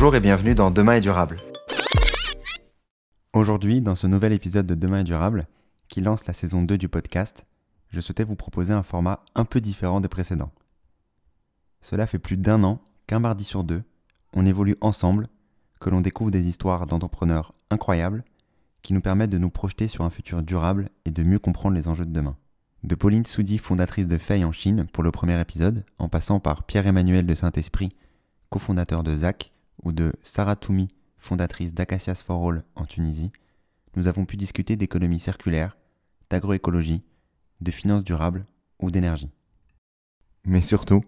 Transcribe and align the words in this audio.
Bonjour 0.00 0.14
et 0.14 0.20
bienvenue 0.20 0.54
dans 0.54 0.70
Demain 0.70 0.92
est 0.92 1.00
durable. 1.00 1.38
Aujourd'hui, 3.32 3.80
dans 3.80 3.96
ce 3.96 4.06
nouvel 4.06 4.32
épisode 4.32 4.64
de 4.64 4.76
Demain 4.76 5.00
est 5.00 5.04
durable, 5.04 5.48
qui 5.88 6.00
lance 6.00 6.24
la 6.28 6.32
saison 6.32 6.62
2 6.62 6.78
du 6.78 6.88
podcast, 6.88 7.44
je 7.90 7.98
souhaitais 7.98 8.22
vous 8.22 8.36
proposer 8.36 8.72
un 8.72 8.84
format 8.84 9.24
un 9.34 9.44
peu 9.44 9.60
différent 9.60 10.00
des 10.00 10.06
précédents. 10.06 10.52
Cela 11.80 12.06
fait 12.06 12.20
plus 12.20 12.36
d'un 12.36 12.62
an 12.62 12.78
qu'un 13.08 13.18
mardi 13.18 13.42
sur 13.42 13.64
deux, 13.64 13.82
on 14.34 14.46
évolue 14.46 14.76
ensemble, 14.82 15.26
que 15.80 15.90
l'on 15.90 16.00
découvre 16.00 16.30
des 16.30 16.46
histoires 16.46 16.86
d'entrepreneurs 16.86 17.52
incroyables 17.68 18.22
qui 18.82 18.94
nous 18.94 19.00
permettent 19.00 19.30
de 19.30 19.38
nous 19.38 19.50
projeter 19.50 19.88
sur 19.88 20.04
un 20.04 20.10
futur 20.10 20.44
durable 20.44 20.90
et 21.06 21.10
de 21.10 21.24
mieux 21.24 21.40
comprendre 21.40 21.74
les 21.74 21.88
enjeux 21.88 22.06
de 22.06 22.12
demain. 22.12 22.36
De 22.84 22.94
Pauline 22.94 23.26
Soudi, 23.26 23.58
fondatrice 23.58 24.06
de 24.06 24.16
Fei 24.16 24.44
en 24.44 24.52
Chine 24.52 24.86
pour 24.92 25.02
le 25.02 25.10
premier 25.10 25.40
épisode, 25.40 25.84
en 25.98 26.08
passant 26.08 26.38
par 26.38 26.62
Pierre-Emmanuel 26.62 27.26
de 27.26 27.34
Saint-Esprit, 27.34 27.88
cofondateur 28.48 29.02
de 29.02 29.16
ZAC, 29.16 29.50
ou 29.82 29.92
de 29.92 30.12
Sarah 30.22 30.56
Toumi, 30.56 30.88
fondatrice 31.16 31.74
d'Acacias 31.74 32.22
for 32.26 32.48
All 32.48 32.64
en 32.74 32.84
Tunisie, 32.84 33.32
nous 33.96 34.08
avons 34.08 34.24
pu 34.24 34.36
discuter 34.36 34.76
d'économie 34.76 35.18
circulaire, 35.18 35.76
d'agroécologie, 36.30 37.02
de 37.60 37.70
finances 37.70 38.04
durables 38.04 38.46
ou 38.78 38.90
d'énergie. 38.90 39.30
Mais 40.44 40.62
surtout, 40.62 41.02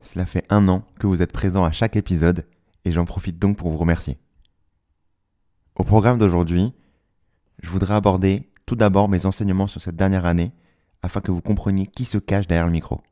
cela 0.00 0.26
fait 0.26 0.44
un 0.50 0.68
an 0.68 0.86
que 0.98 1.06
vous 1.06 1.22
êtes 1.22 1.32
présent 1.32 1.64
à 1.64 1.72
chaque 1.72 1.96
épisode 1.96 2.46
et 2.84 2.92
j'en 2.92 3.04
profite 3.04 3.38
donc 3.38 3.56
pour 3.56 3.70
vous 3.70 3.78
remercier. 3.78 4.18
Au 5.76 5.84
programme 5.84 6.18
d'aujourd'hui, 6.18 6.72
je 7.62 7.70
voudrais 7.70 7.94
aborder 7.94 8.50
tout 8.66 8.76
d'abord 8.76 9.08
mes 9.08 9.26
enseignements 9.26 9.66
sur 9.66 9.80
cette 9.80 9.96
dernière 9.96 10.26
année 10.26 10.52
afin 11.02 11.20
que 11.20 11.30
vous 11.30 11.42
compreniez 11.42 11.86
qui 11.86 12.04
se 12.04 12.18
cache 12.18 12.46
derrière 12.46 12.66
le 12.66 12.72
micro. 12.72 13.02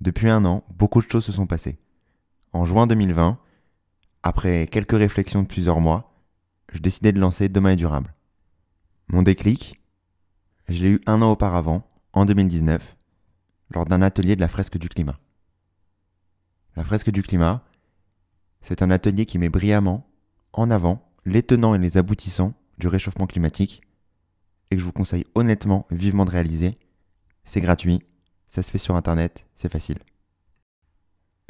Depuis 0.00 0.28
un 0.28 0.44
an, 0.44 0.64
beaucoup 0.74 1.00
de 1.00 1.10
choses 1.10 1.24
se 1.24 1.32
sont 1.32 1.46
passées. 1.46 1.78
En 2.56 2.64
juin 2.64 2.86
2020, 2.86 3.38
après 4.22 4.66
quelques 4.66 4.96
réflexions 4.96 5.42
de 5.42 5.46
plusieurs 5.46 5.78
mois, 5.78 6.06
je 6.72 6.78
décidai 6.78 7.12
de 7.12 7.20
lancer 7.20 7.50
Demain 7.50 7.72
est 7.72 7.76
durable. 7.76 8.14
Mon 9.08 9.20
déclic, 9.20 9.78
je 10.66 10.82
l'ai 10.82 10.92
eu 10.92 11.00
un 11.04 11.20
an 11.20 11.30
auparavant, 11.30 11.86
en 12.14 12.24
2019, 12.24 12.96
lors 13.74 13.84
d'un 13.84 14.00
atelier 14.00 14.36
de 14.36 14.40
la 14.40 14.48
fresque 14.48 14.78
du 14.78 14.88
climat. 14.88 15.20
La 16.76 16.84
fresque 16.84 17.10
du 17.10 17.22
climat, 17.22 17.62
c'est 18.62 18.80
un 18.80 18.90
atelier 18.90 19.26
qui 19.26 19.36
met 19.36 19.50
brillamment 19.50 20.08
en 20.54 20.70
avant 20.70 21.12
les 21.26 21.42
tenants 21.42 21.74
et 21.74 21.78
les 21.78 21.98
aboutissants 21.98 22.54
du 22.78 22.88
réchauffement 22.88 23.26
climatique 23.26 23.82
et 24.70 24.76
que 24.76 24.80
je 24.80 24.86
vous 24.86 24.92
conseille 24.92 25.26
honnêtement, 25.34 25.84
vivement 25.90 26.24
de 26.24 26.30
réaliser. 26.30 26.78
C'est 27.44 27.60
gratuit, 27.60 28.02
ça 28.46 28.62
se 28.62 28.70
fait 28.70 28.78
sur 28.78 28.96
Internet, 28.96 29.46
c'est 29.54 29.70
facile. 29.70 29.98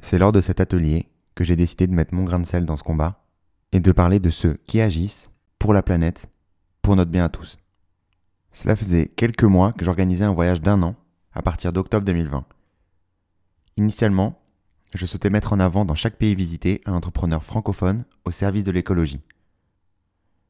C'est 0.08 0.18
lors 0.18 0.30
de 0.30 0.40
cet 0.40 0.60
atelier 0.60 1.08
que 1.34 1.42
j'ai 1.42 1.56
décidé 1.56 1.88
de 1.88 1.92
mettre 1.92 2.14
mon 2.14 2.22
grain 2.22 2.38
de 2.38 2.46
sel 2.46 2.64
dans 2.64 2.76
ce 2.76 2.84
combat 2.84 3.24
et 3.72 3.80
de 3.80 3.90
parler 3.90 4.20
de 4.20 4.30
ceux 4.30 4.56
qui 4.68 4.80
agissent 4.80 5.32
pour 5.58 5.74
la 5.74 5.82
planète, 5.82 6.30
pour 6.80 6.94
notre 6.94 7.10
bien 7.10 7.24
à 7.24 7.28
tous. 7.28 7.56
Cela 8.52 8.76
faisait 8.76 9.08
quelques 9.08 9.42
mois 9.42 9.72
que 9.72 9.84
j'organisais 9.84 10.24
un 10.24 10.32
voyage 10.32 10.60
d'un 10.60 10.80
an 10.84 10.94
à 11.32 11.42
partir 11.42 11.72
d'octobre 11.72 12.06
2020. 12.06 12.44
Initialement, 13.78 14.40
je 14.94 15.06
souhaitais 15.06 15.28
mettre 15.28 15.52
en 15.52 15.58
avant 15.58 15.84
dans 15.84 15.96
chaque 15.96 16.18
pays 16.18 16.36
visité 16.36 16.82
un 16.86 16.94
entrepreneur 16.94 17.42
francophone 17.42 18.04
au 18.24 18.30
service 18.30 18.62
de 18.62 18.70
l'écologie. 18.70 19.22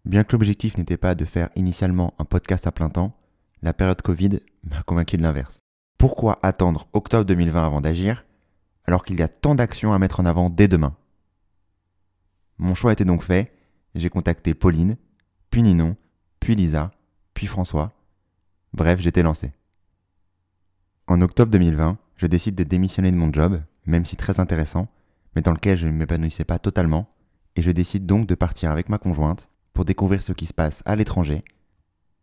Bien 0.04 0.22
que 0.22 0.32
l'objectif 0.32 0.76
n'était 0.76 0.98
pas 0.98 1.14
de 1.14 1.24
faire 1.24 1.48
initialement 1.56 2.12
un 2.18 2.26
podcast 2.26 2.66
à 2.66 2.72
plein 2.72 2.90
temps, 2.90 3.16
la 3.62 3.72
période 3.72 4.02
Covid 4.02 4.40
m'a 4.64 4.82
convaincu 4.82 5.16
de 5.16 5.22
l'inverse. 5.22 5.60
Pourquoi 5.96 6.40
attendre 6.42 6.88
octobre 6.92 7.24
2020 7.24 7.64
avant 7.64 7.80
d'agir 7.80 8.26
alors 8.86 9.04
qu'il 9.04 9.18
y 9.18 9.22
a 9.22 9.28
tant 9.28 9.54
d'actions 9.54 9.92
à 9.92 9.98
mettre 9.98 10.20
en 10.20 10.26
avant 10.26 10.50
dès 10.50 10.68
demain. 10.68 10.96
Mon 12.58 12.74
choix 12.74 12.92
était 12.92 13.04
donc 13.04 13.22
fait, 13.22 13.52
j'ai 13.94 14.08
contacté 14.08 14.54
Pauline, 14.54 14.96
puis 15.50 15.62
Ninon, 15.62 15.96
puis 16.40 16.54
Lisa, 16.54 16.92
puis 17.34 17.46
François. 17.46 17.92
Bref, 18.72 19.00
j'étais 19.00 19.22
lancé. 19.22 19.52
En 21.06 21.20
octobre 21.20 21.50
2020, 21.50 21.98
je 22.16 22.26
décide 22.26 22.54
de 22.54 22.64
démissionner 22.64 23.10
de 23.10 23.16
mon 23.16 23.32
job, 23.32 23.62
même 23.86 24.04
si 24.04 24.16
très 24.16 24.40
intéressant, 24.40 24.88
mais 25.34 25.42
dans 25.42 25.52
lequel 25.52 25.76
je 25.76 25.86
ne 25.86 25.92
m'épanouissais 25.92 26.44
pas 26.44 26.58
totalement, 26.58 27.08
et 27.56 27.62
je 27.62 27.70
décide 27.70 28.06
donc 28.06 28.26
de 28.26 28.34
partir 28.34 28.70
avec 28.70 28.88
ma 28.88 28.98
conjointe 28.98 29.48
pour 29.72 29.84
découvrir 29.84 30.22
ce 30.22 30.32
qui 30.32 30.46
se 30.46 30.54
passe 30.54 30.82
à 30.86 30.96
l'étranger, 30.96 31.44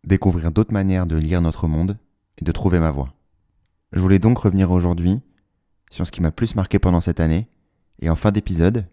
découvrir 0.03 0.51
d'autres 0.51 0.73
manières 0.73 1.05
de 1.05 1.15
lire 1.15 1.41
notre 1.41 1.67
monde 1.67 1.97
et 2.37 2.45
de 2.45 2.51
trouver 2.51 2.79
ma 2.79 2.91
voie. 2.91 3.13
Je 3.91 3.99
voulais 3.99 4.19
donc 4.19 4.39
revenir 4.39 4.71
aujourd'hui 4.71 5.21
sur 5.93 6.07
ce 6.07 6.11
qui 6.11 6.21
m'a 6.21 6.31
plus 6.31 6.55
marqué 6.55 6.79
pendant 6.79 7.01
cette 7.01 7.19
année, 7.19 7.47
et 8.01 8.09
en 8.09 8.15
fin 8.15 8.31
d'épisode, 8.31 8.85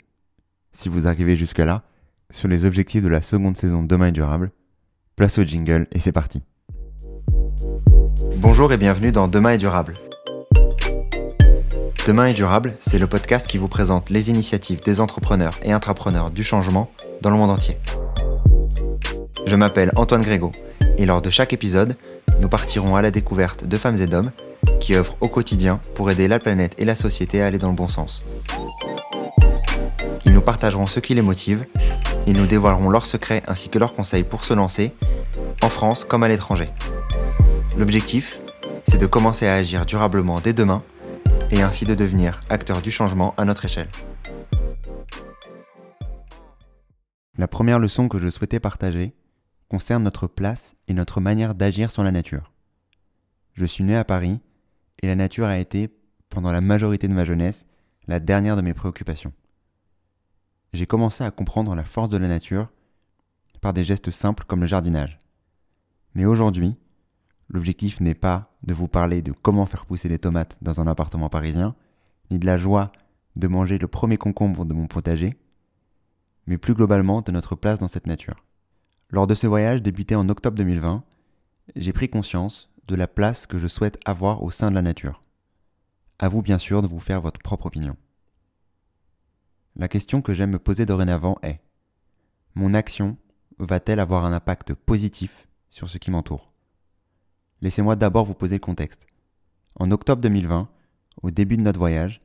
si 0.70 0.90
vous 0.90 1.08
arrivez 1.08 1.34
jusque-là, 1.34 1.82
sur 2.28 2.46
les 2.46 2.66
objectifs 2.66 3.02
de 3.02 3.08
la 3.08 3.22
seconde 3.22 3.56
saison 3.56 3.82
Demain 3.82 4.08
est 4.08 4.12
durable. 4.12 4.50
Place 5.16 5.38
au 5.38 5.42
jingle 5.42 5.86
et 5.92 5.98
c'est 5.98 6.12
parti. 6.12 6.42
Bonjour 8.36 8.70
et 8.70 8.76
bienvenue 8.76 9.12
dans 9.12 9.28
Demain 9.28 9.52
est 9.52 9.58
durable. 9.58 9.94
Demain 12.06 12.26
est 12.26 12.34
durable, 12.34 12.76
c'est 12.80 12.98
le 12.98 13.06
podcast 13.06 13.46
qui 13.46 13.56
vous 13.56 13.68
présente 13.68 14.10
les 14.10 14.28
initiatives 14.28 14.82
des 14.82 15.00
entrepreneurs 15.00 15.58
et 15.62 15.72
intrapreneurs 15.72 16.30
du 16.30 16.44
changement 16.44 16.90
dans 17.22 17.30
le 17.30 17.36
monde 17.36 17.50
entier. 17.50 17.78
Je 19.46 19.56
m'appelle 19.56 19.90
Antoine 19.96 20.22
Grégo 20.22 20.52
et 20.98 21.06
lors 21.06 21.22
de 21.22 21.30
chaque 21.30 21.54
épisode, 21.54 21.96
nous 22.40 22.48
partirons 22.48 22.96
à 22.96 23.02
la 23.02 23.10
découverte 23.10 23.64
de 23.64 23.76
femmes 23.76 23.96
et 23.96 24.06
d'hommes 24.06 24.30
qui 24.80 24.94
œuvrent 24.94 25.16
au 25.20 25.28
quotidien 25.28 25.80
pour 25.94 26.10
aider 26.10 26.28
la 26.28 26.38
planète 26.38 26.74
et 26.78 26.84
la 26.84 26.94
société 26.94 27.42
à 27.42 27.46
aller 27.46 27.58
dans 27.58 27.68
le 27.68 27.74
bon 27.74 27.88
sens. 27.88 28.24
Ils 30.24 30.32
nous 30.32 30.40
partageront 30.40 30.86
ce 30.86 31.00
qui 31.00 31.14
les 31.14 31.22
motive 31.22 31.66
et 32.26 32.32
nous 32.32 32.46
dévoileront 32.46 32.90
leurs 32.90 33.06
secrets 33.06 33.42
ainsi 33.46 33.68
que 33.68 33.78
leurs 33.78 33.94
conseils 33.94 34.24
pour 34.24 34.44
se 34.44 34.54
lancer, 34.54 34.92
en 35.62 35.68
France 35.68 36.04
comme 36.04 36.22
à 36.22 36.28
l'étranger. 36.28 36.68
L'objectif, 37.76 38.40
c'est 38.86 38.98
de 38.98 39.06
commencer 39.06 39.46
à 39.46 39.54
agir 39.54 39.86
durablement 39.86 40.40
dès 40.40 40.52
demain 40.52 40.82
et 41.50 41.62
ainsi 41.62 41.84
de 41.84 41.94
devenir 41.94 42.42
acteur 42.48 42.80
du 42.82 42.90
changement 42.90 43.34
à 43.36 43.44
notre 43.44 43.64
échelle. 43.64 43.88
La 47.38 47.48
première 47.48 47.78
leçon 47.78 48.08
que 48.08 48.18
je 48.18 48.28
souhaitais 48.28 48.60
partager 48.60 49.14
concerne 49.70 50.02
notre 50.02 50.26
place 50.26 50.74
et 50.88 50.94
notre 50.94 51.20
manière 51.20 51.54
d'agir 51.54 51.92
sur 51.92 52.02
la 52.02 52.10
nature. 52.10 52.52
Je 53.52 53.64
suis 53.64 53.84
né 53.84 53.96
à 53.96 54.04
Paris 54.04 54.40
et 55.00 55.06
la 55.06 55.14
nature 55.14 55.46
a 55.46 55.58
été, 55.58 55.88
pendant 56.28 56.50
la 56.50 56.60
majorité 56.60 57.06
de 57.06 57.14
ma 57.14 57.24
jeunesse, 57.24 57.66
la 58.08 58.18
dernière 58.18 58.56
de 58.56 58.62
mes 58.62 58.74
préoccupations. 58.74 59.32
J'ai 60.72 60.86
commencé 60.86 61.22
à 61.22 61.30
comprendre 61.30 61.74
la 61.76 61.84
force 61.84 62.08
de 62.08 62.16
la 62.16 62.26
nature 62.26 62.68
par 63.60 63.72
des 63.72 63.84
gestes 63.84 64.10
simples 64.10 64.44
comme 64.44 64.60
le 64.60 64.66
jardinage. 64.66 65.20
Mais 66.14 66.24
aujourd'hui, 66.24 66.76
l'objectif 67.48 68.00
n'est 68.00 68.14
pas 68.14 68.52
de 68.64 68.74
vous 68.74 68.88
parler 68.88 69.22
de 69.22 69.32
comment 69.32 69.66
faire 69.66 69.86
pousser 69.86 70.08
des 70.08 70.18
tomates 70.18 70.58
dans 70.62 70.80
un 70.80 70.88
appartement 70.88 71.28
parisien, 71.28 71.76
ni 72.32 72.40
de 72.40 72.46
la 72.46 72.58
joie 72.58 72.90
de 73.36 73.46
manger 73.46 73.78
le 73.78 73.86
premier 73.86 74.16
concombre 74.16 74.64
de 74.64 74.74
mon 74.74 74.86
potager, 74.86 75.38
mais 76.46 76.58
plus 76.58 76.74
globalement 76.74 77.22
de 77.22 77.30
notre 77.30 77.54
place 77.54 77.78
dans 77.78 77.88
cette 77.88 78.08
nature. 78.08 78.44
Lors 79.12 79.26
de 79.26 79.34
ce 79.34 79.48
voyage 79.48 79.82
débuté 79.82 80.14
en 80.14 80.28
octobre 80.28 80.56
2020, 80.56 81.02
j'ai 81.74 81.92
pris 81.92 82.08
conscience 82.08 82.70
de 82.86 82.94
la 82.94 83.08
place 83.08 83.46
que 83.46 83.58
je 83.58 83.66
souhaite 83.66 83.98
avoir 84.04 84.44
au 84.44 84.52
sein 84.52 84.70
de 84.70 84.76
la 84.76 84.82
nature. 84.82 85.24
À 86.20 86.28
vous 86.28 86.42
bien 86.42 86.58
sûr 86.58 86.80
de 86.80 86.86
vous 86.86 87.00
faire 87.00 87.20
votre 87.20 87.40
propre 87.40 87.66
opinion. 87.66 87.96
La 89.74 89.88
question 89.88 90.22
que 90.22 90.32
j'aime 90.32 90.52
me 90.52 90.58
poser 90.60 90.86
dorénavant 90.86 91.38
est 91.42 91.60
Mon 92.54 92.72
action 92.72 93.16
va-t-elle 93.58 93.98
avoir 93.98 94.24
un 94.24 94.32
impact 94.32 94.74
positif 94.74 95.48
sur 95.70 95.88
ce 95.88 95.98
qui 95.98 96.12
m'entoure? 96.12 96.52
Laissez-moi 97.62 97.96
d'abord 97.96 98.26
vous 98.26 98.34
poser 98.34 98.56
le 98.56 98.60
contexte. 98.60 99.08
En 99.74 99.90
octobre 99.90 100.22
2020, 100.22 100.68
au 101.22 101.30
début 101.32 101.56
de 101.56 101.62
notre 101.62 101.80
voyage, 101.80 102.20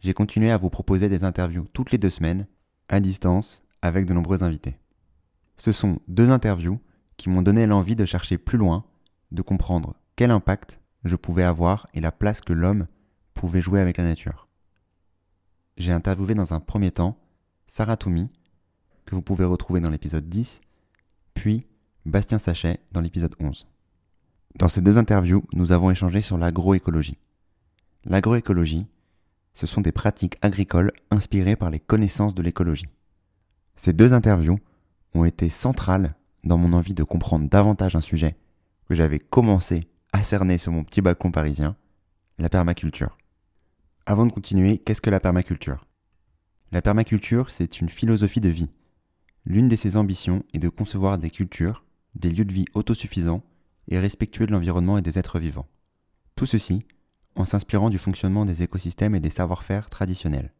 j'ai 0.00 0.14
continué 0.14 0.50
à 0.50 0.56
vous 0.56 0.70
proposer 0.70 1.10
des 1.10 1.22
interviews 1.22 1.68
toutes 1.74 1.90
les 1.90 1.98
deux 1.98 2.08
semaines, 2.08 2.46
à 2.88 2.98
distance, 3.00 3.62
avec 3.82 4.06
de 4.06 4.14
nombreux 4.14 4.42
invités. 4.42 4.78
Ce 5.60 5.72
sont 5.72 5.98
deux 6.08 6.30
interviews 6.30 6.80
qui 7.18 7.28
m'ont 7.28 7.42
donné 7.42 7.66
l'envie 7.66 7.94
de 7.94 8.06
chercher 8.06 8.38
plus 8.38 8.56
loin, 8.56 8.86
de 9.30 9.42
comprendre 9.42 9.94
quel 10.16 10.30
impact 10.30 10.80
je 11.04 11.16
pouvais 11.16 11.42
avoir 11.42 11.86
et 11.92 12.00
la 12.00 12.12
place 12.12 12.40
que 12.40 12.54
l'homme 12.54 12.86
pouvait 13.34 13.60
jouer 13.60 13.78
avec 13.78 13.98
la 13.98 14.04
nature. 14.04 14.48
J'ai 15.76 15.92
interviewé 15.92 16.32
dans 16.32 16.54
un 16.54 16.60
premier 16.60 16.90
temps 16.90 17.20
Sarah 17.66 17.98
Toumi, 17.98 18.30
que 19.04 19.14
vous 19.14 19.20
pouvez 19.20 19.44
retrouver 19.44 19.80
dans 19.80 19.90
l'épisode 19.90 20.30
10, 20.30 20.62
puis 21.34 21.66
Bastien 22.06 22.38
Sachet 22.38 22.80
dans 22.92 23.02
l'épisode 23.02 23.36
11. 23.38 23.66
Dans 24.54 24.70
ces 24.70 24.80
deux 24.80 24.96
interviews, 24.96 25.44
nous 25.52 25.72
avons 25.72 25.90
échangé 25.90 26.22
sur 26.22 26.38
l'agroécologie. 26.38 27.18
L'agroécologie, 28.06 28.86
ce 29.52 29.66
sont 29.66 29.82
des 29.82 29.92
pratiques 29.92 30.38
agricoles 30.40 30.92
inspirées 31.10 31.56
par 31.56 31.70
les 31.70 31.80
connaissances 31.80 32.34
de 32.34 32.40
l'écologie. 32.40 32.88
Ces 33.76 33.92
deux 33.92 34.14
interviews 34.14 34.58
ont 35.14 35.24
été 35.24 35.48
centrales 35.48 36.14
dans 36.44 36.58
mon 36.58 36.72
envie 36.72 36.94
de 36.94 37.02
comprendre 37.02 37.48
davantage 37.48 37.96
un 37.96 38.00
sujet 38.00 38.36
que 38.88 38.94
j'avais 38.94 39.18
commencé 39.18 39.88
à 40.12 40.22
cerner 40.22 40.58
sur 40.58 40.72
mon 40.72 40.84
petit 40.84 41.00
balcon 41.00 41.30
parisien, 41.30 41.76
la 42.38 42.48
permaculture. 42.48 43.16
Avant 44.06 44.26
de 44.26 44.32
continuer, 44.32 44.78
qu'est-ce 44.78 45.00
que 45.00 45.10
la 45.10 45.20
permaculture? 45.20 45.86
La 46.72 46.82
permaculture, 46.82 47.50
c'est 47.50 47.80
une 47.80 47.88
philosophie 47.88 48.40
de 48.40 48.48
vie. 48.48 48.70
L'une 49.44 49.68
de 49.68 49.76
ses 49.76 49.96
ambitions 49.96 50.42
est 50.52 50.58
de 50.58 50.68
concevoir 50.68 51.18
des 51.18 51.30
cultures, 51.30 51.84
des 52.14 52.30
lieux 52.30 52.44
de 52.44 52.52
vie 52.52 52.66
autosuffisants 52.74 53.42
et 53.88 53.98
respectueux 53.98 54.46
de 54.46 54.52
l'environnement 54.52 54.98
et 54.98 55.02
des 55.02 55.18
êtres 55.18 55.38
vivants. 55.38 55.68
Tout 56.36 56.46
ceci 56.46 56.84
en 57.36 57.44
s'inspirant 57.44 57.90
du 57.90 57.98
fonctionnement 57.98 58.44
des 58.44 58.62
écosystèmes 58.62 59.14
et 59.14 59.20
des 59.20 59.30
savoir-faire 59.30 59.88
traditionnels. 59.88 60.52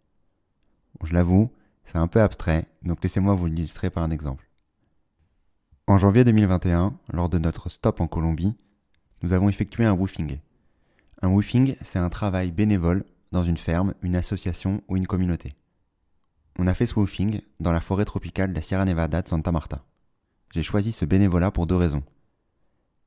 je 1.03 1.13
l'avoue, 1.13 1.51
c'est 1.91 1.99
un 1.99 2.07
peu 2.07 2.23
abstrait, 2.23 2.67
donc 2.83 3.03
laissez-moi 3.03 3.35
vous 3.35 3.47
l'illustrer 3.47 3.91
par 3.91 4.05
un 4.05 4.13
exemple. 4.13 4.49
En 5.89 5.99
janvier 5.99 6.23
2021, 6.23 6.95
lors 7.13 7.29
de 7.29 7.39
notre 7.39 7.69
stop 7.69 8.01
en 8.01 8.07
Colombie, 8.07 8.57
nous 9.23 9.33
avons 9.33 9.49
effectué 9.49 9.85
un 9.85 9.95
woofing. 9.95 10.39
Un 11.21 11.29
woofing, 11.29 11.75
c'est 11.81 11.99
un 11.99 12.09
travail 12.09 12.53
bénévole 12.53 13.05
dans 13.33 13.43
une 13.43 13.57
ferme, 13.57 13.95
une 14.03 14.15
association 14.15 14.83
ou 14.87 14.97
une 14.97 15.09
communauté. 15.09 15.57
On 16.61 16.69
a 16.69 16.75
fait 16.75 16.87
ce 16.87 16.95
woofing 16.95 17.41
dans 17.59 17.73
la 17.73 17.81
forêt 17.81 18.05
tropicale 18.05 18.51
de 18.51 18.55
la 18.55 18.63
Sierra 18.63 18.85
Nevada 18.85 19.23
de 19.23 19.29
Santa 19.29 19.51
Marta. 19.51 19.85
J'ai 20.53 20.63
choisi 20.63 20.93
ce 20.93 21.05
bénévolat 21.05 21.51
pour 21.51 21.67
deux 21.67 21.77
raisons. 21.77 22.05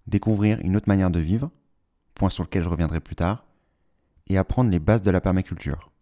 Découvrir 0.08 0.60
une 0.60 0.76
autre 0.76 0.90
manière 0.90 1.12
de 1.12 1.20
vivre, 1.20 1.52
point 2.16 2.30
sur 2.30 2.44
lequel 2.44 2.64
je 2.64 2.70
reviendrai 2.70 3.00
plus 3.00 3.16
tard, 3.16 3.46
et 4.28 4.38
apprendre 4.38 4.70
les 4.70 4.80
bases 4.80 5.04
de 5.04 5.12
la 5.12 5.22
permaculture, 5.22 5.93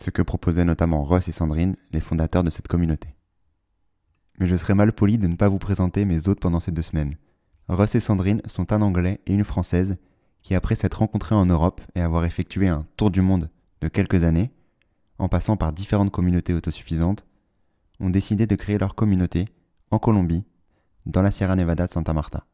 ce 0.00 0.10
que 0.10 0.22
proposaient 0.22 0.64
notamment 0.64 1.04
Russ 1.04 1.28
et 1.28 1.32
Sandrine, 1.32 1.76
les 1.92 2.00
fondateurs 2.00 2.44
de 2.44 2.50
cette 2.50 2.68
communauté. 2.68 3.14
Mais 4.38 4.48
je 4.48 4.56
serais 4.56 4.74
mal 4.74 4.92
poli 4.92 5.18
de 5.18 5.26
ne 5.26 5.36
pas 5.36 5.48
vous 5.48 5.58
présenter 5.58 6.04
mes 6.04 6.28
hôtes 6.28 6.40
pendant 6.40 6.60
ces 6.60 6.72
deux 6.72 6.82
semaines. 6.82 7.16
Russ 7.68 7.94
et 7.94 8.00
Sandrine 8.00 8.42
sont 8.46 8.72
un 8.72 8.82
Anglais 8.82 9.20
et 9.26 9.34
une 9.34 9.44
Française 9.44 9.96
qui, 10.42 10.54
après 10.54 10.74
s'être 10.74 10.98
rencontrés 10.98 11.34
en 11.34 11.46
Europe 11.46 11.80
et 11.94 12.00
avoir 12.00 12.24
effectué 12.24 12.68
un 12.68 12.86
tour 12.96 13.10
du 13.10 13.20
monde 13.20 13.50
de 13.80 13.88
quelques 13.88 14.24
années, 14.24 14.50
en 15.18 15.28
passant 15.28 15.56
par 15.56 15.72
différentes 15.72 16.10
communautés 16.10 16.54
autosuffisantes, 16.54 17.26
ont 18.00 18.10
décidé 18.10 18.46
de 18.46 18.56
créer 18.56 18.78
leur 18.78 18.94
communauté 18.94 19.46
en 19.90 19.98
Colombie, 19.98 20.46
dans 21.06 21.22
la 21.22 21.30
Sierra 21.30 21.56
Nevada 21.56 21.86
de 21.86 21.90
Santa 21.90 22.12
Marta. 22.12 22.46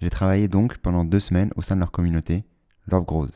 J'ai 0.00 0.10
travaillé 0.10 0.48
donc 0.48 0.78
pendant 0.78 1.04
deux 1.04 1.20
semaines 1.20 1.52
au 1.56 1.62
sein 1.62 1.74
de 1.74 1.80
leur 1.80 1.92
communauté, 1.92 2.44
Love 2.86 3.04
Grows. 3.04 3.28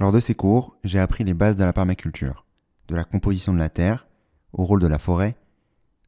Lors 0.00 0.12
de 0.12 0.20
ces 0.20 0.34
cours, 0.34 0.76
j'ai 0.84 1.00
appris 1.00 1.24
les 1.24 1.34
bases 1.34 1.56
de 1.56 1.64
la 1.64 1.72
permaculture, 1.72 2.46
de 2.86 2.94
la 2.94 3.02
composition 3.02 3.52
de 3.52 3.58
la 3.58 3.68
terre, 3.68 4.06
au 4.52 4.64
rôle 4.64 4.80
de 4.80 4.86
la 4.86 4.98
forêt, 4.98 5.36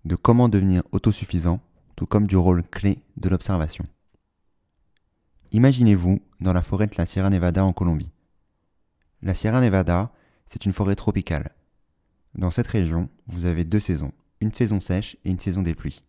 de 0.05 0.15
comment 0.15 0.49
devenir 0.49 0.85
autosuffisant, 0.93 1.61
tout 1.97 2.07
comme 2.07 2.29
du 2.29 2.37
rôle 2.37 2.63
clé 2.63 3.03
de 3.17 3.29
l'observation. 3.29 3.85
Imaginez-vous 5.51 6.23
dans 6.41 6.53
la 6.53 6.63
forêt 6.63 6.87
de 6.87 6.95
la 6.97 7.05
Sierra 7.05 7.31
Nevada 7.31 7.65
en 7.65 7.73
Colombie. 7.73 8.13
La 9.23 9.35
Sierra 9.35 9.61
Nevada, 9.61 10.13
c'est 10.47 10.65
une 10.65 10.73
forêt 10.73 10.95
tropicale. 10.95 11.51
Dans 12.37 12.53
cette 12.53 12.69
région, 12.69 13.09
vous 13.27 13.47
avez 13.47 13.65
deux 13.65 13.81
saisons, 13.81 14.13
une 14.41 14.55
saison 14.55 14.81
sèche 14.81 15.17
et 15.25 15.31
une 15.31 15.41
saison 15.41 15.63
des 15.63 15.75
pluies. 15.75 16.05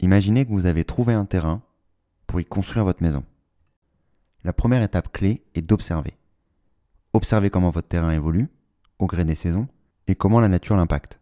Imaginez 0.00 0.44
que 0.44 0.50
vous 0.50 0.66
avez 0.66 0.84
trouvé 0.84 1.14
un 1.14 1.24
terrain 1.24 1.62
pour 2.26 2.40
y 2.40 2.44
construire 2.44 2.84
votre 2.84 3.02
maison. 3.02 3.24
La 4.42 4.52
première 4.52 4.82
étape 4.82 5.12
clé 5.12 5.44
est 5.54 5.62
d'observer. 5.62 6.18
Observez 7.18 7.50
comment 7.50 7.70
votre 7.70 7.88
terrain 7.88 8.12
évolue, 8.12 8.46
au 9.00 9.08
gré 9.08 9.24
des 9.24 9.34
saisons, 9.34 9.66
et 10.06 10.14
comment 10.14 10.38
la 10.38 10.46
nature 10.46 10.76
l'impacte. 10.76 11.20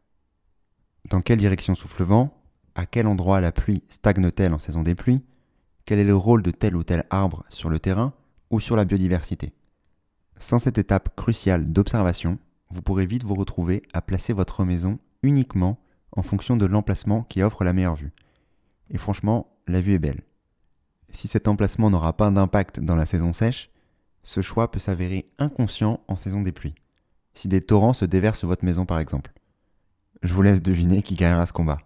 Dans 1.09 1.23
quelle 1.23 1.39
direction 1.39 1.75
souffle 1.75 2.03
le 2.03 2.05
vent? 2.05 2.39
À 2.75 2.85
quel 2.85 3.07
endroit 3.07 3.41
la 3.41 3.51
pluie 3.51 3.83
stagne-t-elle 3.89 4.53
en 4.53 4.59
saison 4.59 4.83
des 4.83 4.95
pluies? 4.95 5.25
Quel 5.87 5.99
est 5.99 6.05
le 6.05 6.15
rôle 6.15 6.43
de 6.43 6.51
tel 6.51 6.77
ou 6.77 6.85
tel 6.85 7.07
arbre 7.09 7.47
sur 7.49 7.71
le 7.71 7.79
terrain 7.79 8.13
ou 8.51 8.61
sur 8.61 8.77
la 8.77 8.85
biodiversité? 8.85 9.55
Sans 10.37 10.59
cette 10.59 10.77
étape 10.77 11.17
cruciale 11.17 11.73
d'observation, 11.73 12.37
vous 12.69 12.83
pourrez 12.83 13.07
vite 13.07 13.25
vous 13.25 13.35
retrouver 13.35 13.81
à 13.95 14.03
placer 14.03 14.35
votre 14.35 14.65
maison 14.65 14.99
uniquement 15.23 15.79
en 16.13 16.23
fonction 16.23 16.59
de 16.59 16.67
l'emplacement 16.67 17.23
qui 17.23 17.43
offre 17.43 17.65
la 17.65 17.73
meilleure 17.73 17.97
vue. 17.97 18.13
Et 18.91 18.99
franchement, 18.99 19.47
la 19.67 19.81
vue 19.81 19.95
est 19.95 19.99
belle. 19.99 20.25
Si 21.09 21.27
cet 21.27 21.49
emplacement 21.49 21.89
n'aura 21.89 22.15
pas 22.19 22.31
d'impact 22.31 22.81
dans 22.81 22.97
la 22.97 23.07
saison 23.07 23.33
sèche, 23.33 23.71
ce 24.27 24.41
choix 24.41 24.73
peut 24.73 24.81
s'avérer 24.81 25.31
inconscient 25.39 26.01
en 26.09 26.17
saison 26.17 26.43
des 26.43 26.51
pluies, 26.51 26.75
si 27.35 27.47
des 27.47 27.61
torrents 27.61 27.93
se 27.93 28.05
déversent 28.05 28.41
sur 28.41 28.49
votre 28.49 28.65
maison 28.65 28.85
par 28.85 28.99
exemple. 28.99 29.33
Je 30.25 30.35
vous 30.35 30.43
laisse 30.43 30.61
deviner 30.61 31.01
qui 31.01 31.15
gagnera 31.15 31.47
ce 31.47 31.53
combat. 31.53 31.79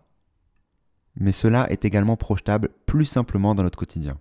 Mais 1.17 1.33
cela 1.33 1.71
est 1.71 1.85
également 1.85 2.17
projetable 2.17 2.71
plus 2.87 3.05
simplement 3.05 3.55
dans 3.55 3.63
notre 3.63 3.79
quotidien. 3.79 4.19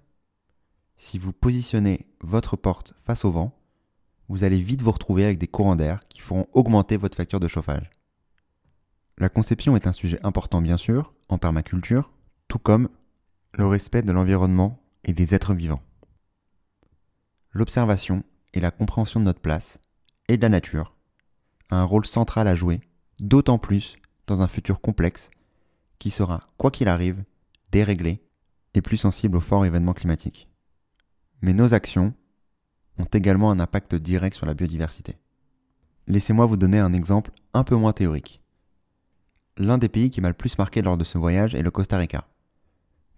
Si 0.98 1.18
vous 1.18 1.32
positionnez 1.32 2.08
votre 2.20 2.58
porte 2.58 2.94
face 3.06 3.24
au 3.24 3.32
vent, 3.32 3.58
vous 4.28 4.44
allez 4.44 4.62
vite 4.62 4.82
vous 4.82 4.92
retrouver 4.92 5.24
avec 5.24 5.38
des 5.38 5.48
courants 5.48 5.78
d'air 5.78 6.02
qui 6.10 6.20
feront 6.20 6.46
augmenter 6.52 6.98
votre 6.98 7.16
facture 7.16 7.40
de 7.40 7.48
chauffage. 7.48 7.90
La 9.18 9.30
conception 9.30 9.78
est 9.78 9.88
un 9.88 9.94
sujet 9.94 10.20
important 10.24 10.62
bien 10.62 10.78
sûr, 10.78 11.14
en 11.30 11.38
permaculture, 11.38 12.12
tout 12.50 12.60
comme 12.60 12.90
le 13.54 13.66
respect 13.66 14.02
de 14.02 14.12
l'environnement 14.12 14.84
et 15.06 15.14
des 15.14 15.34
êtres 15.34 15.54
vivants 15.54 15.82
l'observation 17.60 18.24
et 18.54 18.62
la 18.62 18.72
compréhension 18.72 19.20
de 19.20 19.26
notre 19.26 19.42
place 19.42 19.82
et 20.30 20.38
de 20.38 20.42
la 20.42 20.48
nature 20.48 20.96
a 21.70 21.76
un 21.76 21.84
rôle 21.84 22.06
central 22.06 22.48
à 22.48 22.56
jouer, 22.56 22.80
d'autant 23.20 23.58
plus 23.58 23.98
dans 24.28 24.42
un 24.42 24.48
futur 24.48 24.80
complexe 24.80 25.30
qui 26.00 26.10
sera, 26.10 26.40
quoi 26.58 26.72
qu'il 26.72 26.88
arrive, 26.88 27.22
déréglé 27.72 28.24
et 28.76 28.82
plus 28.82 28.96
sensible 28.96 29.36
aux 29.36 29.42
forts 29.42 29.66
événements 29.66 29.94
climatiques. 29.94 30.48
Mais 31.42 31.52
nos 31.52 31.74
actions 31.74 32.14
ont 32.98 33.04
également 33.12 33.52
un 33.52 33.60
impact 33.60 33.94
direct 33.94 34.38
sur 34.38 34.46
la 34.46 34.54
biodiversité. 34.54 35.18
Laissez-moi 36.08 36.46
vous 36.46 36.58
donner 36.58 36.80
un 36.80 36.94
exemple 36.94 37.32
un 37.54 37.66
peu 37.66 37.76
moins 37.76 37.94
théorique. 37.94 38.42
L'un 39.58 39.78
des 39.78 39.90
pays 39.90 40.10
qui 40.10 40.22
m'a 40.22 40.30
le 40.30 40.34
plus 40.34 40.58
marqué 40.58 40.82
lors 40.82 40.98
de 40.98 41.04
ce 41.04 41.18
voyage 41.18 41.56
est 41.56 41.62
le 41.62 41.72
Costa 41.72 41.98
Rica. 41.98 42.26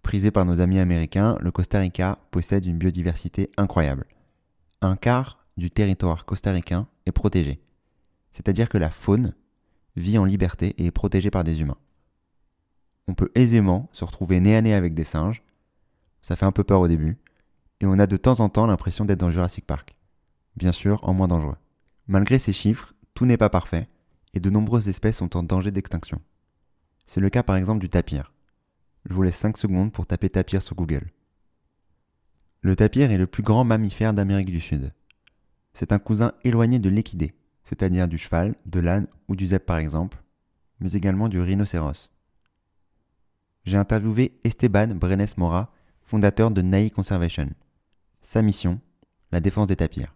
Prisé 0.02 0.32
par 0.32 0.46
nos 0.46 0.60
amis 0.62 0.80
américains, 0.80 1.38
le 1.42 1.52
Costa 1.52 1.80
Rica 1.80 2.18
possède 2.32 2.66
une 2.66 2.80
biodiversité 2.80 3.52
incroyable 3.56 4.08
un 4.81 4.95
quart 4.95 5.45
du 5.57 5.69
territoire 5.69 6.25
costaricain 6.25 6.88
est 7.06 7.12
protégé, 7.12 7.62
c'est-à-dire 8.31 8.69
que 8.69 8.78
la 8.78 8.89
faune 8.89 9.36
vit 9.95 10.18
en 10.18 10.25
liberté 10.25 10.74
et 10.78 10.88
est 10.88 10.92
protégée 10.92 11.31
par 11.31 11.44
des 11.44 11.62
humains. 11.62 11.78
On 13.07 13.13
peut 13.13 13.31
aisément 13.36 13.89
se 13.92 14.06
retrouver 14.06 14.39
nez 14.39 14.56
à 14.56 14.62
nez 14.62 14.74
avec 14.74 14.94
des 14.94 15.04
singes, 15.04 15.44
ça 16.22 16.36
fait 16.36 16.45
un 16.45 16.51
peu 16.51 16.63
peur 16.63 16.80
au 16.80 16.88
début, 16.88 17.18
et 17.80 17.86
on 17.86 18.00
a 18.00 18.07
de 18.07 18.18
temps 18.18 18.39
en 18.39 18.50
temps 18.50 18.68
l'impression 18.68 19.06
d'être 19.06 19.19
dans 19.19 19.31
Jurassic 19.31 19.66
Park, 19.66 19.95
bien 20.56 20.72
sûr 20.72 21.00
en 21.04 21.13
moins 21.13 21.28
dangereux. 21.28 21.57
Malgré 22.07 22.39
ces 22.39 22.54
chiffres, 22.54 22.94
tout 23.13 23.25
n'est 23.25 23.38
pas 23.38 23.50
parfait, 23.50 23.89
et 24.33 24.40
de 24.40 24.50
nombreuses 24.50 24.88
espèces 24.88 25.18
sont 25.18 25.35
en 25.35 25.44
danger 25.44 25.71
d'extinction. 25.71 26.21
C'est 27.06 27.21
le 27.21 27.30
cas 27.30 27.44
par 27.44 27.57
exemple 27.57 27.80
du 27.80 27.90
tapir. 27.90 28.33
Je 29.06 29.14
vous 29.14 29.23
laisse 29.23 29.35
5 29.35 29.57
secondes 29.57 29.92
pour 29.92 30.07
taper 30.07 30.30
tapir 30.30 30.61
sur 30.61 30.76
Google. 30.76 31.11
Le 32.63 32.75
tapir 32.75 33.09
est 33.09 33.18
le 33.18 33.25
plus 33.25 33.41
grand 33.41 33.63
mammifère 33.63 34.13
d'Amérique 34.13 34.51
du 34.51 34.61
Sud. 34.61 34.94
C'est 35.73 35.91
un 35.91 35.97
cousin 35.97 36.33
éloigné 36.44 36.77
de 36.77 36.89
l'équidé, 36.89 37.33
c'est-à-dire 37.63 38.07
du 38.07 38.19
cheval, 38.19 38.56
de 38.68 38.80
l'âne 38.80 39.07
ou 39.27 39.35
du 39.35 39.47
zèbre 39.47 39.65
par 39.65 39.77
exemple, 39.77 40.21
mais 40.80 40.91
également 40.94 41.27
du 41.27 41.41
rhinocéros. 41.41 42.11
J'ai 43.65 43.77
interviewé 43.77 44.39
Esteban 44.44 44.89
Brenes 44.89 45.25
Mora, 45.37 45.73
fondateur 46.03 46.51
de 46.51 46.61
Nai 46.61 46.91
Conservation. 46.91 47.49
Sa 48.21 48.44
mission, 48.44 48.80
la 49.31 49.39
défense 49.39 49.68
des 49.68 49.75
tapirs. 49.75 50.15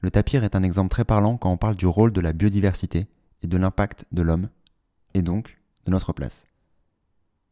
Le 0.00 0.12
tapir 0.12 0.44
est 0.44 0.54
un 0.54 0.62
exemple 0.62 0.90
très 0.90 1.04
parlant 1.04 1.38
quand 1.38 1.50
on 1.50 1.56
parle 1.56 1.74
du 1.74 1.86
rôle 1.86 2.12
de 2.12 2.20
la 2.20 2.32
biodiversité 2.34 3.08
et 3.42 3.48
de 3.48 3.56
l'impact 3.56 4.06
de 4.12 4.22
l'homme, 4.22 4.48
et 5.14 5.22
donc 5.22 5.58
de 5.86 5.90
notre 5.90 6.12
place. 6.12 6.46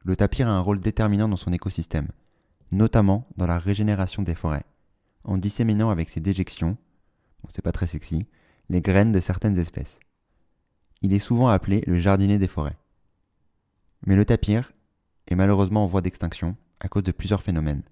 Le 0.04 0.14
tapir 0.14 0.46
a 0.46 0.52
un 0.52 0.60
rôle 0.60 0.78
déterminant 0.78 1.28
dans 1.28 1.36
son 1.36 1.52
écosystème, 1.52 2.08
notamment 2.70 3.26
dans 3.36 3.46
la 3.46 3.58
régénération 3.58 4.22
des 4.22 4.34
forêts, 4.34 4.64
en 5.24 5.38
disséminant 5.38 5.90
avec 5.90 6.10
ses 6.10 6.20
déjections, 6.20 6.76
bon, 7.42 7.48
c'est 7.48 7.62
pas 7.62 7.72
très 7.72 7.86
sexy, 7.86 8.26
les 8.68 8.80
graines 8.80 9.12
de 9.12 9.20
certaines 9.20 9.58
espèces. 9.58 10.00
Il 11.02 11.12
est 11.12 11.18
souvent 11.18 11.48
appelé 11.48 11.82
le 11.86 12.00
jardinier 12.00 12.38
des 12.38 12.48
forêts. 12.48 12.76
Mais 14.06 14.16
le 14.16 14.24
tapir 14.24 14.72
est 15.26 15.34
malheureusement 15.34 15.84
en 15.84 15.86
voie 15.86 16.02
d'extinction 16.02 16.56
à 16.80 16.88
cause 16.88 17.02
de 17.02 17.12
plusieurs 17.12 17.42
phénomènes. 17.42 17.82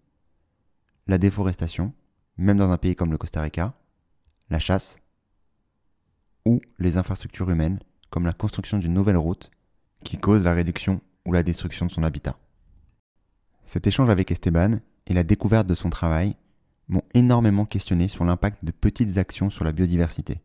La 1.07 1.19
déforestation, 1.19 1.93
même 2.37 2.59
dans 2.59 2.71
un 2.71 2.79
pays 2.79 2.95
comme 2.95 3.11
le 3.11 3.19
Costa 3.19 3.43
Rica, 3.43 3.75
la 4.51 4.59
chasse, 4.59 4.99
ou 6.45 6.61
les 6.79 6.97
infrastructures 6.97 7.51
humaines, 7.51 7.79
comme 8.11 8.27
la 8.27 8.33
construction 8.33 8.79
d'une 8.79 8.95
nouvelle 8.95 9.17
route, 9.17 9.51
qui 10.05 10.19
cause 10.19 10.43
la 10.43 10.53
réduction 10.53 11.01
ou 11.27 11.33
la 11.33 11.43
destruction 11.43 11.87
de 11.87 11.93
son 11.93 12.03
habitat. 12.03 12.37
Cet 13.65 13.87
échange 13.87 14.11
avec 14.11 14.31
Esteban 14.31 14.81
et 15.07 15.15
la 15.15 15.25
découverte 15.25 15.67
de 15.67 15.75
son 15.75 15.91
travail 15.91 16.37
m'ont 16.89 17.03
énormément 17.15 17.65
questionné 17.65 18.09
sur 18.09 18.25
l'impact 18.25 18.65
de 18.65 18.73
petites 18.73 19.19
actions 19.19 19.51
sur 19.51 19.65
la 19.65 19.73
biodiversité. 19.73 20.41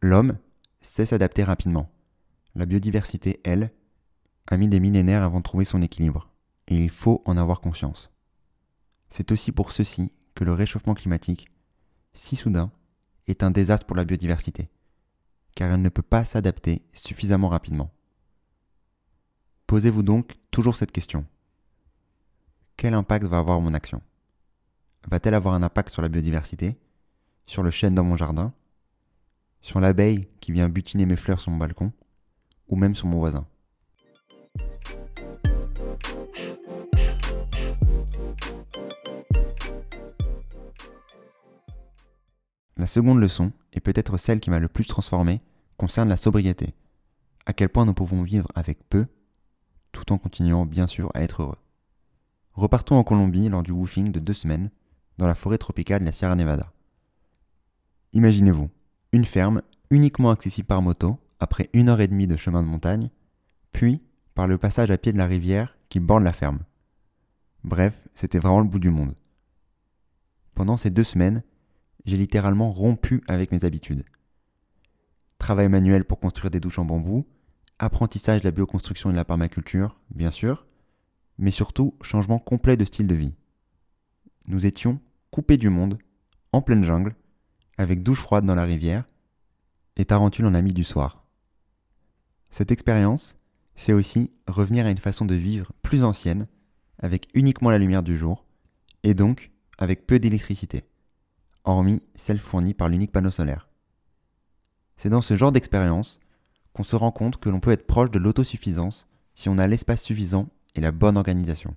L'homme 0.00 0.36
sait 0.80 1.06
s'adapter 1.06 1.42
rapidement. 1.42 1.90
La 2.54 2.66
biodiversité, 2.66 3.40
elle, 3.44 3.72
a 4.46 4.56
mis 4.56 4.68
des 4.68 4.80
millénaires 4.80 5.22
avant 5.22 5.38
de 5.38 5.44
trouver 5.44 5.64
son 5.64 5.80
équilibre, 5.80 6.30
et 6.68 6.84
il 6.84 6.90
faut 6.90 7.22
en 7.24 7.36
avoir 7.36 7.60
conscience. 7.60 8.10
C'est 9.08 9.32
aussi 9.32 9.52
pour 9.52 9.72
ceci 9.72 10.12
que 10.34 10.44
le 10.44 10.52
réchauffement 10.52 10.94
climatique, 10.94 11.48
si 12.12 12.36
soudain 12.36 12.70
est 13.26 13.42
un 13.42 13.50
désastre 13.50 13.86
pour 13.86 13.96
la 13.96 14.04
biodiversité, 14.04 14.68
car 15.54 15.72
elle 15.72 15.82
ne 15.82 15.88
peut 15.88 16.02
pas 16.02 16.24
s'adapter 16.24 16.82
suffisamment 16.92 17.48
rapidement. 17.48 17.90
Posez-vous 19.66 20.02
donc 20.02 20.36
toujours 20.50 20.76
cette 20.76 20.92
question. 20.92 21.24
Quel 22.76 22.94
impact 22.94 23.24
va 23.26 23.38
avoir 23.38 23.60
mon 23.60 23.72
action? 23.72 24.02
Va-t-elle 25.08 25.34
avoir 25.34 25.54
un 25.54 25.62
impact 25.62 25.90
sur 25.90 26.02
la 26.02 26.08
biodiversité? 26.08 26.76
Sur 27.46 27.62
le 27.62 27.70
chêne 27.70 27.94
dans 27.94 28.04
mon 28.04 28.16
jardin? 28.16 28.52
Sur 29.60 29.80
l'abeille 29.80 30.28
qui 30.40 30.52
vient 30.52 30.68
butiner 30.68 31.06
mes 31.06 31.16
fleurs 31.16 31.40
sur 31.40 31.50
mon 31.50 31.56
balcon? 31.56 31.92
Ou 32.68 32.76
même 32.76 32.94
sur 32.94 33.06
mon 33.06 33.18
voisin? 33.18 33.46
La 42.76 42.86
seconde 42.86 43.20
leçon, 43.20 43.52
et 43.72 43.80
peut-être 43.80 44.18
celle 44.18 44.40
qui 44.40 44.50
m'a 44.50 44.58
le 44.58 44.68
plus 44.68 44.86
transformé, 44.86 45.40
concerne 45.76 46.08
la 46.08 46.16
sobriété. 46.16 46.74
À 47.46 47.52
quel 47.52 47.68
point 47.68 47.86
nous 47.86 47.94
pouvons 47.94 48.22
vivre 48.22 48.48
avec 48.54 48.86
peu, 48.88 49.06
tout 49.92 50.12
en 50.12 50.18
continuant 50.18 50.66
bien 50.66 50.86
sûr 50.86 51.10
à 51.14 51.22
être 51.22 51.42
heureux. 51.42 51.58
Repartons 52.54 52.96
en 52.96 53.04
Colombie 53.04 53.48
lors 53.48 53.64
du 53.64 53.72
woofing 53.72 54.12
de 54.12 54.20
deux 54.20 54.32
semaines, 54.32 54.70
dans 55.18 55.26
la 55.26 55.34
forêt 55.34 55.58
tropicale 55.58 56.00
de 56.00 56.06
la 56.06 56.12
Sierra 56.12 56.36
Nevada. 56.36 56.72
Imaginez-vous, 58.12 58.70
une 59.12 59.24
ferme 59.24 59.62
uniquement 59.90 60.30
accessible 60.30 60.68
par 60.68 60.82
moto, 60.82 61.18
après 61.40 61.68
une 61.72 61.88
heure 61.88 62.00
et 62.00 62.08
demie 62.08 62.28
de 62.28 62.36
chemin 62.36 62.62
de 62.62 62.68
montagne, 62.68 63.10
puis 63.72 64.02
par 64.34 64.46
le 64.46 64.56
passage 64.56 64.90
à 64.90 64.98
pied 64.98 65.12
de 65.12 65.18
la 65.18 65.26
rivière 65.26 65.76
qui 65.88 65.98
borde 65.98 66.22
la 66.22 66.32
ferme. 66.32 66.60
Bref, 67.64 68.06
c'était 68.14 68.38
vraiment 68.38 68.60
le 68.60 68.68
bout 68.68 68.78
du 68.78 68.90
monde. 68.90 69.14
Pendant 70.54 70.76
ces 70.76 70.90
deux 70.90 71.04
semaines, 71.04 71.42
j'ai 72.04 72.16
littéralement 72.16 72.70
rompu 72.70 73.22
avec 73.26 73.50
mes 73.50 73.64
habitudes. 73.64 74.04
Travail 75.38 75.68
manuel 75.68 76.04
pour 76.04 76.20
construire 76.20 76.50
des 76.50 76.60
douches 76.60 76.78
en 76.78 76.84
bambou, 76.84 77.26
apprentissage 77.80 78.42
de 78.42 78.46
la 78.46 78.52
bioconstruction 78.52 79.10
et 79.10 79.12
de 79.12 79.18
la 79.18 79.24
permaculture, 79.24 79.96
bien 80.10 80.30
sûr, 80.30 80.66
mais 81.38 81.50
surtout 81.50 81.96
changement 82.02 82.38
complet 82.38 82.76
de 82.76 82.84
style 82.84 83.06
de 83.06 83.14
vie. 83.14 83.34
Nous 84.46 84.66
étions 84.66 85.00
coupés 85.30 85.56
du 85.56 85.68
monde, 85.68 85.98
en 86.52 86.62
pleine 86.62 86.84
jungle, 86.84 87.14
avec 87.78 88.02
douche 88.02 88.20
froide 88.20 88.44
dans 88.44 88.54
la 88.54 88.64
rivière, 88.64 89.04
et 89.96 90.04
Tarentule 90.04 90.46
en 90.46 90.54
ami 90.54 90.72
du 90.72 90.84
soir. 90.84 91.24
Cette 92.50 92.70
expérience, 92.70 93.36
c'est 93.74 93.92
aussi 93.92 94.30
revenir 94.46 94.86
à 94.86 94.90
une 94.90 94.98
façon 94.98 95.24
de 95.24 95.34
vivre 95.34 95.72
plus 95.82 96.04
ancienne, 96.04 96.46
avec 96.98 97.28
uniquement 97.34 97.70
la 97.70 97.78
lumière 97.78 98.02
du 98.02 98.16
jour, 98.16 98.44
et 99.02 99.14
donc 99.14 99.50
avec 99.78 100.06
peu 100.06 100.18
d'électricité 100.18 100.84
hormis 101.64 102.02
celle 102.14 102.38
fournie 102.38 102.74
par 102.74 102.88
l'unique 102.88 103.12
panneau 103.12 103.30
solaire. 103.30 103.68
C'est 104.96 105.08
dans 105.08 105.22
ce 105.22 105.36
genre 105.36 105.52
d'expérience 105.52 106.20
qu'on 106.72 106.84
se 106.84 106.96
rend 106.96 107.10
compte 107.10 107.38
que 107.38 107.48
l'on 107.48 107.60
peut 107.60 107.72
être 107.72 107.86
proche 107.86 108.10
de 108.10 108.18
l'autosuffisance 108.18 109.08
si 109.34 109.48
on 109.48 109.58
a 109.58 109.66
l'espace 109.66 110.02
suffisant 110.02 110.48
et 110.74 110.80
la 110.80 110.92
bonne 110.92 111.16
organisation. 111.16 111.74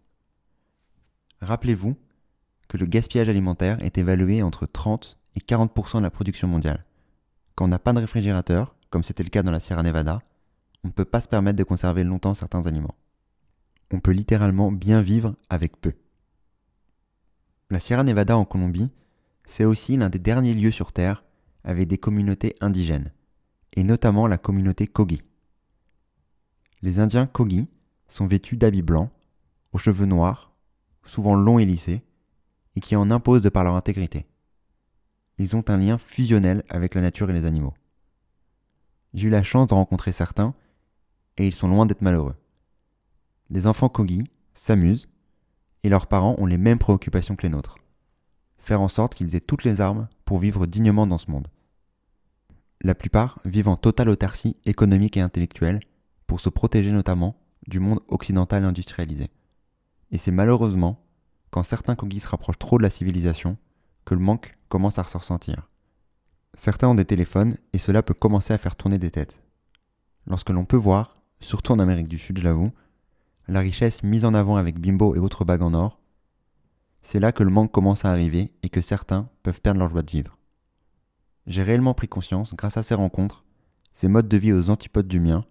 Rappelez-vous 1.41 1.95
que 2.67 2.77
le 2.77 2.85
gaspillage 2.85 3.29
alimentaire 3.29 3.81
est 3.83 3.97
évalué 3.97 4.41
entre 4.41 4.65
30 4.65 5.17
et 5.35 5.39
40% 5.39 5.97
de 5.97 6.03
la 6.03 6.11
production 6.11 6.47
mondiale. 6.47 6.85
Quand 7.55 7.65
on 7.65 7.69
n'a 7.69 7.79
pas 7.79 7.93
de 7.93 7.99
réfrigérateur, 7.99 8.75
comme 8.89 9.03
c'était 9.03 9.23
le 9.23 9.29
cas 9.29 9.43
dans 9.43 9.51
la 9.51 9.59
Sierra 9.59 9.83
Nevada, 9.83 10.21
on 10.83 10.87
ne 10.87 10.93
peut 10.93 11.05
pas 11.05 11.21
se 11.21 11.27
permettre 11.27 11.57
de 11.57 11.63
conserver 11.63 12.03
longtemps 12.03 12.33
certains 12.33 12.65
aliments. 12.65 12.95
On 13.91 13.99
peut 13.99 14.11
littéralement 14.11 14.71
bien 14.71 15.01
vivre 15.01 15.35
avec 15.49 15.79
peu. 15.79 15.93
La 17.69 17.79
Sierra 17.79 18.03
Nevada 18.03 18.37
en 18.37 18.45
Colombie 18.45 18.91
c'est 19.47 19.65
aussi 19.65 19.97
l'un 19.97 20.09
des 20.09 20.19
derniers 20.19 20.53
lieux 20.53 20.71
sur 20.71 20.91
Terre 20.91 21.23
avec 21.63 21.87
des 21.87 21.97
communautés 21.97 22.55
indigènes, 22.61 23.11
et 23.73 23.83
notamment 23.83 24.27
la 24.27 24.37
communauté 24.37 24.85
Kogi. 24.85 25.23
Les 26.81 26.99
Indiens 26.99 27.25
Kogi 27.25 27.69
sont 28.07 28.27
vêtus 28.27 28.57
d'habits 28.57 28.81
blancs, 28.81 29.09
aux 29.71 29.77
cheveux 29.77 30.05
noirs, 30.05 30.51
souvent 31.03 31.35
longs 31.35 31.59
et 31.59 31.65
lissés, 31.65 32.03
et 32.75 32.79
qui 32.79 32.95
en 32.95 33.11
imposent 33.11 33.43
de 33.43 33.49
par 33.49 33.63
leur 33.63 33.75
intégrité. 33.75 34.25
Ils 35.37 35.55
ont 35.55 35.63
un 35.67 35.77
lien 35.77 35.97
fusionnel 35.97 36.63
avec 36.69 36.95
la 36.95 37.01
nature 37.01 37.29
et 37.29 37.33
les 37.33 37.45
animaux. 37.45 37.73
J'ai 39.13 39.27
eu 39.27 39.31
la 39.31 39.43
chance 39.43 39.67
de 39.67 39.73
rencontrer 39.73 40.11
certains, 40.11 40.53
et 41.37 41.47
ils 41.47 41.53
sont 41.53 41.67
loin 41.67 41.85
d'être 41.85 42.01
malheureux. 42.01 42.35
Les 43.49 43.67
enfants 43.67 43.89
Kogi 43.89 44.23
s'amusent, 44.53 45.07
et 45.83 45.89
leurs 45.89 46.07
parents 46.07 46.35
ont 46.37 46.45
les 46.45 46.57
mêmes 46.57 46.79
préoccupations 46.79 47.35
que 47.35 47.43
les 47.43 47.49
nôtres 47.49 47.77
faire 48.67 48.81
en 48.81 48.89
sorte 48.89 49.15
qu'ils 49.15 49.35
aient 49.35 49.39
toutes 49.39 49.63
les 49.63 49.79
armes 49.79 50.09
pour 50.25 50.39
vivre 50.39 50.65
dignement 50.65 51.07
dans 51.07 51.17
ce 51.17 51.31
monde. 51.31 51.47
La 52.81 52.93
plupart 52.93 53.39
vivent 53.45 53.69
en 53.69 53.77
totale 53.77 54.09
autarcie 54.09 54.57
économique 54.65 55.15
et 55.15 55.21
intellectuelle 55.21 55.79
pour 56.27 56.41
se 56.41 56.49
protéger 56.49 56.91
notamment 56.91 57.37
du 57.67 57.79
monde 57.79 57.99
occidental 58.07 58.63
industrialisé. 58.65 59.29
Et 60.11 60.17
c'est 60.17 60.31
malheureusement 60.31 61.03
quand 61.49 61.63
certains 61.63 61.95
Kogis 61.95 62.21
se 62.21 62.27
rapprochent 62.27 62.59
trop 62.59 62.77
de 62.77 62.83
la 62.83 62.89
civilisation 62.89 63.57
que 64.05 64.13
le 64.13 64.21
manque 64.21 64.57
commence 64.69 64.99
à 64.99 65.03
se 65.03 65.17
ressentir. 65.17 65.69
Certains 66.53 66.87
ont 66.87 66.95
des 66.95 67.05
téléphones 67.05 67.57
et 67.73 67.77
cela 67.77 68.01
peut 68.01 68.13
commencer 68.13 68.53
à 68.53 68.57
faire 68.57 68.75
tourner 68.75 68.97
des 68.97 69.11
têtes. 69.11 69.43
Lorsque 70.25 70.49
l'on 70.49 70.65
peut 70.65 70.77
voir, 70.77 71.15
surtout 71.39 71.71
en 71.71 71.79
Amérique 71.79 72.09
du 72.09 72.17
Sud, 72.17 72.39
je 72.39 72.43
l'avoue, 72.43 72.71
la 73.47 73.59
richesse 73.59 74.03
mise 74.03 74.25
en 74.25 74.33
avant 74.33 74.55
avec 74.55 74.79
Bimbo 74.79 75.15
et 75.15 75.19
autres 75.19 75.45
bagues 75.45 75.61
en 75.61 75.73
or, 75.73 75.99
c'est 77.01 77.19
là 77.19 77.31
que 77.31 77.43
le 77.43 77.49
manque 77.49 77.71
commence 77.71 78.03
à 78.03 78.11
arriver 78.11 78.51
et 78.63 78.69
que 78.69 78.81
certains 78.81 79.29
peuvent 79.43 79.61
perdre 79.61 79.79
leur 79.79 79.89
joie 79.89 80.01
de 80.01 80.11
vivre. 80.11 80.37
J'ai 81.45 81.63
réellement 81.63 81.93
pris 81.93 82.09
conscience, 82.09 82.53
grâce 82.55 82.75
à 82.75 82.83
ces 82.83 82.95
rencontres, 82.95 83.45
ces 83.93 84.09
modes 84.09 84.27
de 84.27 84.37
vie 84.37 84.51
aux 84.51 84.69
antipodes 84.69 85.07
du 85.07 85.21
mien, 85.21 85.45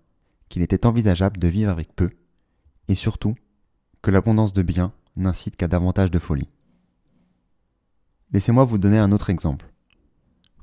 qu'il 0.49 0.63
était 0.63 0.87
envisageable 0.87 1.39
de 1.39 1.49
vivre 1.49 1.71
avec 1.71 1.95
peu, 1.95 2.11
et 2.89 2.95
surtout 2.95 3.35
que 4.03 4.11
l'abondance 4.11 4.53
de 4.53 4.63
biens 4.63 4.93
n'incite 5.17 5.57
qu'à 5.57 5.69
davantage 5.69 6.11
de 6.11 6.19
folie. 6.19 6.49
Laissez-moi 8.33 8.65
vous 8.65 8.79
donner 8.79 8.99
un 8.99 9.13
autre 9.13 9.31
exemple. 9.31 9.67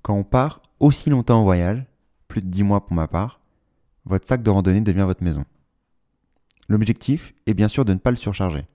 Quand 0.02 0.16
on 0.16 0.24
part 0.24 0.62
aussi 0.80 1.10
longtemps 1.10 1.42
en 1.42 1.44
voyage, 1.44 1.86
plus 2.28 2.42
de 2.42 2.48
dix 2.50 2.64
mois 2.64 2.86
pour 2.86 2.94
ma 2.94 3.08
part, 3.08 3.40
votre 4.06 4.28
sac 4.28 4.44
de 4.44 4.50
randonnée 4.50 4.82
devient 4.82 5.06
votre 5.06 5.24
maison. 5.24 5.46
L'objectif 6.68 7.34
est 7.46 7.54
bien 7.54 7.68
sûr 7.68 7.86
de 7.86 7.94
ne 7.94 8.00
pas 8.00 8.12
le 8.12 8.18
surcharger, 8.18 8.66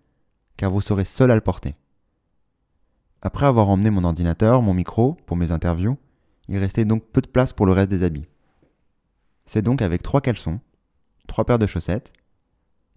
car 0.57 0.71
vous 0.71 0.81
serez 0.81 1.05
seul 1.05 1.31
à 1.31 1.35
le 1.35 1.41
porter. 1.41 1.75
Après 3.21 3.47
avoir 3.47 3.69
emmené 3.69 3.91
mon 3.91 4.05
ordinateur, 4.05 4.63
mon 4.63 4.75
micro 4.75 5.15
pour 5.27 5.37
mes 5.37 5.53
interviews, 5.53 5.97
il 6.49 6.59
restait 6.59 6.85
donc 6.85 7.05
peu 7.05 7.21
de 7.21 7.27
place 7.27 7.53
pour 7.53 7.67
le 7.67 7.73
reste 7.73 7.91
des 7.91 8.03
habits. 8.03 8.29
C'est 9.45 9.63
donc 9.63 9.83
avec 9.83 10.03
trois 10.03 10.21
caleçons, 10.21 10.61
trois 11.29 11.45
paires 11.45 11.61
de 11.61 11.67
chaussettes, 11.67 12.13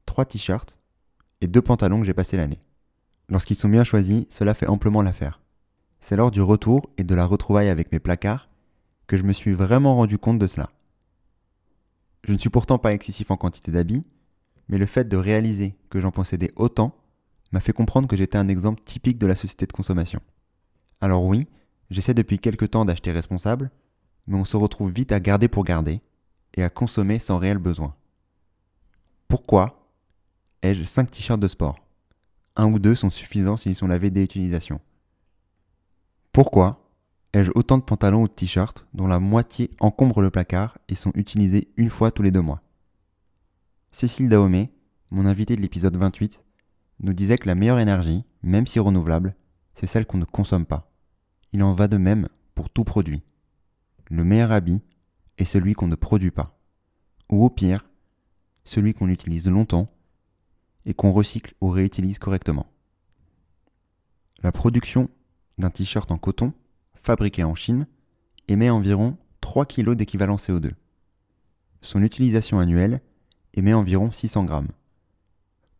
trois 0.07 0.25
t-shirts 0.25 0.79
et 1.41 1.47
deux 1.47 1.61
pantalons 1.61 1.99
que 1.99 2.05
j'ai 2.05 2.15
passé 2.15 2.37
l'année. 2.37 2.63
Lorsqu'ils 3.29 3.55
sont 3.55 3.69
bien 3.69 3.83
choisis, 3.83 4.25
cela 4.29 4.55
fait 4.55 4.67
amplement 4.67 5.03
l'affaire. 5.03 5.41
C'est 5.99 6.15
lors 6.15 6.31
du 6.31 6.41
retour 6.41 6.89
et 6.97 7.03
de 7.03 7.13
la 7.13 7.25
retrouvaille 7.25 7.69
avec 7.69 7.91
mes 7.91 7.99
placards 7.99 8.49
que 9.05 9.17
je 9.17 9.23
me 9.23 9.33
suis 9.33 9.51
vraiment 9.51 9.95
rendu 9.95 10.17
compte 10.17 10.39
de 10.39 10.47
cela. 10.47 10.71
Je 12.23 12.33
ne 12.33 12.39
suis 12.39 12.49
pourtant 12.49 12.79
pas 12.79 12.93
excessif 12.93 13.29
en 13.29 13.37
quantité 13.37 13.71
d'habits, 13.71 14.07
mais 14.67 14.77
le 14.77 14.85
fait 14.85 15.07
de 15.07 15.17
réaliser 15.17 15.75
que 15.89 15.99
j'en 15.99 16.11
possédais 16.11 16.51
autant 16.55 16.95
m'a 17.51 17.59
fait 17.59 17.73
comprendre 17.73 18.07
que 18.07 18.15
j'étais 18.15 18.37
un 18.37 18.47
exemple 18.47 18.83
typique 18.83 19.17
de 19.17 19.27
la 19.27 19.35
société 19.35 19.65
de 19.65 19.73
consommation. 19.73 20.21
Alors 21.01 21.25
oui, 21.25 21.47
j'essaie 21.89 22.13
depuis 22.13 22.39
quelque 22.39 22.65
temps 22.65 22.85
d'acheter 22.85 23.11
responsable, 23.11 23.71
mais 24.27 24.37
on 24.37 24.45
se 24.45 24.57
retrouve 24.57 24.91
vite 24.91 25.11
à 25.11 25.19
garder 25.19 25.47
pour 25.47 25.63
garder 25.63 26.01
et 26.55 26.63
à 26.63 26.69
consommer 26.69 27.19
sans 27.19 27.37
réel 27.37 27.57
besoin. 27.57 27.95
Pourquoi 29.31 29.89
ai-je 30.61 30.83
5 30.83 31.09
t-shirts 31.09 31.39
de 31.39 31.47
sport? 31.47 31.79
Un 32.57 32.69
ou 32.69 32.79
deux 32.79 32.95
sont 32.95 33.09
suffisants 33.09 33.55
s'ils 33.55 33.77
sont 33.77 33.87
lavés 33.87 34.09
dès 34.09 34.25
utilisation. 34.25 34.81
Pourquoi 36.33 36.91
ai-je 37.31 37.49
autant 37.55 37.77
de 37.77 37.83
pantalons 37.83 38.23
ou 38.23 38.27
de 38.27 38.33
t-shirts 38.33 38.85
dont 38.93 39.07
la 39.07 39.19
moitié 39.21 39.71
encombre 39.79 40.21
le 40.21 40.31
placard 40.31 40.77
et 40.89 40.95
sont 40.95 41.13
utilisés 41.15 41.69
une 41.77 41.89
fois 41.89 42.11
tous 42.11 42.23
les 42.23 42.31
deux 42.31 42.41
mois? 42.41 42.61
Cécile 43.93 44.27
Dahomey, 44.27 44.69
mon 45.11 45.25
invité 45.25 45.55
de 45.55 45.61
l'épisode 45.61 45.95
28, 45.95 46.43
nous 46.99 47.13
disait 47.13 47.37
que 47.37 47.47
la 47.47 47.55
meilleure 47.55 47.79
énergie, 47.79 48.25
même 48.43 48.67
si 48.67 48.79
renouvelable, 48.79 49.33
c'est 49.75 49.87
celle 49.87 50.05
qu'on 50.05 50.17
ne 50.17 50.25
consomme 50.25 50.65
pas. 50.65 50.91
Il 51.53 51.63
en 51.63 51.73
va 51.73 51.87
de 51.87 51.95
même 51.95 52.27
pour 52.53 52.69
tout 52.69 52.83
produit. 52.83 53.23
Le 54.09 54.25
meilleur 54.25 54.51
habit 54.51 54.83
est 55.37 55.45
celui 55.45 55.71
qu'on 55.71 55.87
ne 55.87 55.95
produit 55.95 56.31
pas. 56.31 56.59
Ou 57.29 57.45
au 57.45 57.49
pire, 57.49 57.85
celui 58.71 58.93
qu'on 58.93 59.09
utilise 59.09 59.49
longtemps 59.49 59.91
et 60.85 60.93
qu'on 60.93 61.11
recycle 61.11 61.53
ou 61.59 61.67
réutilise 61.67 62.19
correctement. 62.19 62.67
La 64.43 64.53
production 64.53 65.09
d'un 65.57 65.69
t-shirt 65.69 66.09
en 66.09 66.17
coton, 66.17 66.53
fabriqué 66.93 67.43
en 67.43 67.53
Chine, 67.53 67.85
émet 68.47 68.69
environ 68.69 69.17
3 69.41 69.65
kg 69.65 69.91
d'équivalent 69.93 70.37
CO2. 70.37 70.71
Son 71.81 72.01
utilisation 72.01 72.59
annuelle 72.59 73.01
émet 73.55 73.73
environ 73.73 74.09
600 74.09 74.45
grammes. 74.45 74.71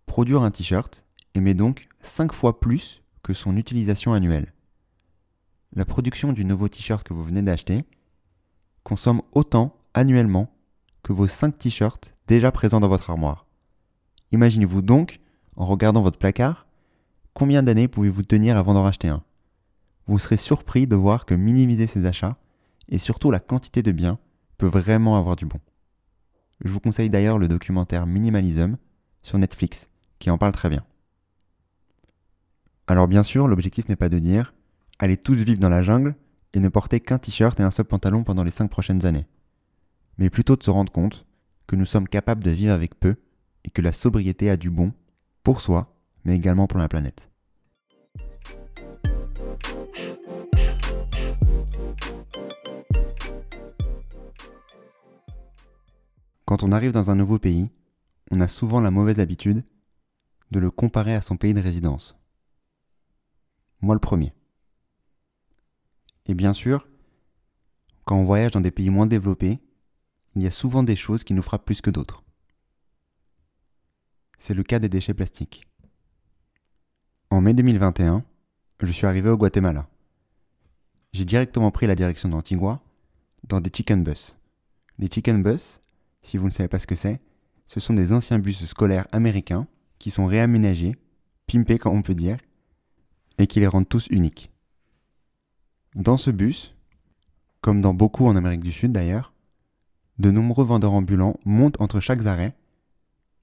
Produire 0.06 0.42
un 0.42 0.52
t-shirt 0.52 1.06
émet 1.34 1.54
donc 1.54 1.88
5 2.02 2.34
fois 2.34 2.60
plus 2.60 3.02
que 3.24 3.34
son 3.34 3.56
utilisation 3.56 4.14
annuelle. 4.14 4.54
la 5.74 5.86
production 5.86 6.34
du 6.34 6.44
nouveau 6.44 6.68
t-shirt 6.68 7.08
que 7.08 7.14
vous 7.14 7.24
venez 7.24 7.42
d'acheter 7.42 7.86
consomme 8.84 9.22
autant 9.32 9.80
annuellement 9.94 10.54
que 11.04 11.14
vos 11.14 11.28
5 11.28 11.58
t-shirts 11.58 12.14
déjà 12.32 12.52
présents 12.54 12.80
dans 12.80 12.88
votre 12.88 13.10
armoire. 13.10 13.46
Imaginez-vous 14.32 14.82
donc, 14.82 15.20
en 15.58 15.66
regardant 15.66 16.02
votre 16.02 16.18
placard, 16.18 16.66
combien 17.34 17.62
d'années 17.62 17.90
pouvez-vous 17.90 18.24
tenir 18.24 18.56
avant 18.56 18.74
d'en 18.74 18.84
racheter 18.84 19.10
un? 19.10 19.22
Vous 20.08 20.18
serez 20.18 20.38
surpris 20.38 20.88
de 20.88 20.96
voir 20.96 21.26
que 21.26 21.36
minimiser 21.36 21.88
ces 21.88 22.06
achats, 22.06 22.38
et 22.88 23.00
surtout 23.00 23.32
la 23.32 23.42
quantité 23.42 23.84
de 23.84 23.92
biens, 23.92 24.18
peut 24.58 24.68
vraiment 24.68 25.18
avoir 25.18 25.36
du 25.36 25.46
bon. 25.46 25.60
Je 26.64 26.72
vous 26.72 26.80
conseille 26.80 27.10
d'ailleurs 27.10 27.38
le 27.38 27.50
documentaire 27.50 28.06
Minimalism 28.06 28.78
sur 29.24 29.38
Netflix, 29.38 29.90
qui 30.20 30.30
en 30.30 30.38
parle 30.38 30.54
très 30.54 30.70
bien. 30.70 30.86
Alors 32.88 33.10
bien 33.10 33.24
sûr, 33.24 33.50
l'objectif 33.50 33.90
n'est 33.90 33.98
pas 33.98 34.10
de 34.10 34.20
dire 34.20 34.54
allez 35.00 35.18
tous 35.18 35.36
vivre 35.36 35.60
dans 35.60 35.68
la 35.68 35.84
jungle 35.84 36.16
et 36.54 36.62
ne 36.62 36.70
porter 36.70 37.02
qu'un 37.02 37.18
t-shirt 37.18 37.60
et 37.60 37.64
un 37.64 37.72
seul 37.72 37.86
pantalon 37.86 38.24
pendant 38.24 38.46
les 38.46 38.52
5 38.52 38.70
prochaines 38.70 39.06
années, 39.06 39.28
mais 40.18 40.30
plutôt 40.30 40.56
de 40.56 40.64
se 40.64 40.70
rendre 40.70 40.94
compte 40.94 41.26
que 41.72 41.78
nous 41.78 41.86
sommes 41.86 42.10
capables 42.10 42.44
de 42.44 42.52
vivre 42.52 42.74
avec 42.74 43.00
peu 43.00 43.16
et 43.64 43.70
que 43.70 43.82
la 43.82 43.94
sobriété 43.94 44.50
a 44.50 44.58
du 44.58 44.70
bon 44.70 44.92
pour 45.42 45.62
soi, 45.62 45.96
mais 46.26 46.36
également 46.36 46.68
pour 46.68 46.80
la 46.80 46.90
planète. 46.90 47.32
Quand 56.44 56.62
on 56.64 56.74
arrive 56.74 56.92
dans 56.92 57.10
un 57.10 57.16
nouveau 57.16 57.40
pays, 57.40 57.72
on 58.32 58.42
a 58.42 58.50
souvent 58.50 58.82
la 58.82 58.92
mauvaise 58.92 59.22
habitude 59.22 59.64
de 60.52 60.60
le 60.60 60.72
comparer 60.72 61.16
à 61.16 61.22
son 61.22 61.38
pays 61.38 61.54
de 61.54 61.62
résidence. 61.62 62.18
Moi 63.80 63.96
le 63.96 64.02
premier. 64.02 64.34
Et 66.26 66.34
bien 66.34 66.52
sûr, 66.52 66.90
quand 68.04 68.18
on 68.18 68.26
voyage 68.26 68.52
dans 68.52 68.60
des 68.60 68.72
pays 68.72 68.90
moins 68.90 69.08
développés, 69.08 69.62
il 70.36 70.42
y 70.42 70.48
a 70.48 70.52
souvent 70.52 70.84
des 70.84 70.96
choses 70.96 71.24
qui 71.24 71.34
nous 71.34 71.42
frappent 71.42 71.66
plus 71.66 71.82
que 71.82 71.90
d'autres. 71.90 72.24
C'est 74.40 74.54
le 74.54 74.64
cas 74.64 74.80
des 74.80 74.90
déchets 74.90 75.14
plastiques. 75.14 75.68
En 77.30 77.42
mai 77.42 77.54
2021, 77.54 78.24
je 78.82 78.92
suis 78.92 79.06
arrivé 79.06 79.30
au 79.30 79.38
Guatemala. 79.38 79.88
J'ai 81.14 81.26
directement 81.26 81.72
pris 81.72 81.88
la 81.88 81.96
direction 81.96 82.30
d'Antigua 82.30 82.82
dans 83.48 83.62
des 83.62 83.70
chicken 83.74 84.04
bus. 84.04 84.36
Les 84.98 85.10
chicken 85.10 85.44
bus, 85.44 85.82
si 86.22 86.38
vous 86.38 86.46
ne 86.46 86.52
savez 86.52 86.70
pas 86.70 86.80
ce 86.80 86.88
que 86.88 86.96
c'est, 86.96 87.20
ce 87.66 87.80
sont 87.80 87.94
des 87.94 88.14
anciens 88.14 88.40
bus 88.40 88.66
scolaires 88.66 89.08
américains 89.12 89.68
qui 90.00 90.12
sont 90.12 90.26
réaménagés, 90.26 90.96
pimpés 91.48 91.78
comme 91.78 91.96
on 91.96 92.02
peut 92.02 92.16
dire, 92.16 92.38
et 93.38 93.48
qui 93.48 93.60
les 93.60 93.68
rendent 93.68 93.88
tous 93.88 94.08
uniques. 94.08 94.52
Dans 95.96 96.18
ce 96.18 96.32
bus, 96.32 96.76
comme 97.60 97.82
dans 97.82 97.94
beaucoup 97.94 98.26
en 98.26 98.36
Amérique 98.36 98.64
du 98.64 98.72
Sud 98.72 98.92
d'ailleurs, 98.92 99.34
de 100.22 100.32
nombreux 100.32 100.64
vendeurs 100.64 100.94
ambulants 100.94 101.40
montent 101.46 101.82
entre 101.82 102.00
chaque 102.00 102.26
arrêt 102.26 102.56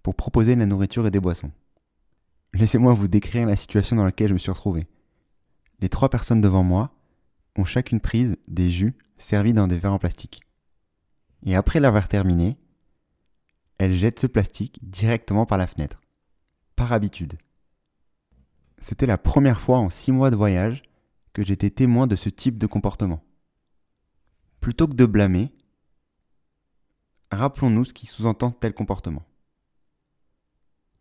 pour 0.03 0.15
proposer 0.15 0.55
de 0.55 0.61
la 0.61 0.67
nourriture 0.67 1.07
et 1.07 1.11
des 1.11 1.21
boissons. 1.21 1.51
Laissez-moi 2.55 2.95
vous 2.95 3.09
décrire 3.09 3.47
la 3.47 3.57
situation 3.57 3.97
dans 3.97 4.05
laquelle 4.05 4.29
je 4.29 4.35
me 4.35 4.39
suis 4.39 4.53
retrouvé. 4.53 4.87
Les 5.81 5.89
trois 5.89 6.09
personnes 6.09 6.41
devant 6.41 6.63
moi 6.63 6.95
ont 7.57 7.65
chacune 7.65 8.01
prise 8.01 8.37
des 8.47 8.71
jus 8.71 8.95
servis 9.19 9.53
dans 9.53 9.67
des 9.67 9.77
verres 9.79 9.93
en 9.93 9.99
plastique. 9.99 10.41
Et 11.45 11.57
après 11.57 11.81
l'avoir 11.81 12.09
terminé, 12.09 12.57
elles 13.79 13.97
jettent 13.97 14.21
ce 14.21 14.27
plastique 14.29 14.79
directement 14.83 15.47
par 15.47 15.59
la 15.59 15.67
fenêtre. 15.67 16.01
Par 16.77 16.93
habitude. 16.93 17.39
C'était 18.79 19.07
la 19.07 19.19
première 19.19 19.61
fois 19.61 19.79
en 19.79 19.91
six 19.91 20.13
mois 20.13 20.31
de 20.31 20.37
voyage 20.37 20.83
que 21.33 21.45
j'étais 21.45 21.71
témoin 21.71 22.07
de 22.07 22.15
ce 22.15 22.29
type 22.29 22.59
de 22.59 22.69
comportement. 22.69 23.25
Plutôt 24.61 24.87
que 24.87 24.95
de 24.95 25.07
blâmer, 25.07 25.53
rappelons-nous 27.31 27.87
ce 27.87 27.93
qui 27.93 28.07
sous-entend 28.07 28.51
tel 28.51 28.75
comportement. 28.75 29.25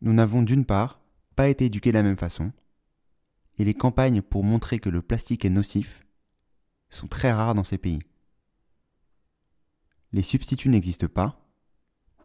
Nous 0.01 0.13
n'avons 0.13 0.43
d'une 0.43 0.65
part 0.65 1.01
pas 1.35 1.49
été 1.49 1.65
éduqués 1.65 1.91
de 1.91 1.97
la 1.97 2.03
même 2.03 2.17
façon, 2.17 2.51
et 3.57 3.65
les 3.65 3.73
campagnes 3.73 4.21
pour 4.21 4.43
montrer 4.43 4.79
que 4.79 4.89
le 4.89 5.01
plastique 5.01 5.45
est 5.45 5.49
nocif 5.49 6.05
sont 6.89 7.07
très 7.07 7.31
rares 7.31 7.55
dans 7.55 7.63
ces 7.63 7.77
pays. 7.77 8.01
Les 10.13 10.21
substituts 10.21 10.69
n'existent 10.69 11.07
pas, 11.07 11.39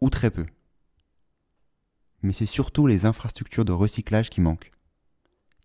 ou 0.01 0.09
très 0.09 0.31
peu. 0.31 0.45
Mais 2.21 2.33
c'est 2.33 2.45
surtout 2.45 2.87
les 2.87 3.05
infrastructures 3.05 3.65
de 3.65 3.71
recyclage 3.71 4.29
qui 4.29 4.41
manquent 4.41 4.73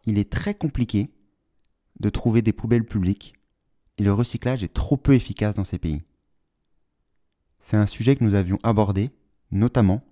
il 0.08 0.18
est 0.18 0.30
très 0.30 0.54
compliqué 0.54 1.10
de 2.00 2.08
trouver 2.08 2.40
des 2.40 2.54
poubelles 2.54 2.86
publiques 2.86 3.34
et 3.98 4.02
le 4.02 4.12
recyclage 4.12 4.62
est 4.62 4.72
trop 4.72 4.96
peu 4.96 5.12
efficace 5.12 5.56
dans 5.56 5.64
ces 5.64 5.78
pays. 5.78 6.02
C'est 7.60 7.76
un 7.76 7.86
sujet 7.86 8.16
que 8.16 8.24
nous 8.24 8.34
avions 8.34 8.58
abordé, 8.62 9.10
notamment 9.50 10.02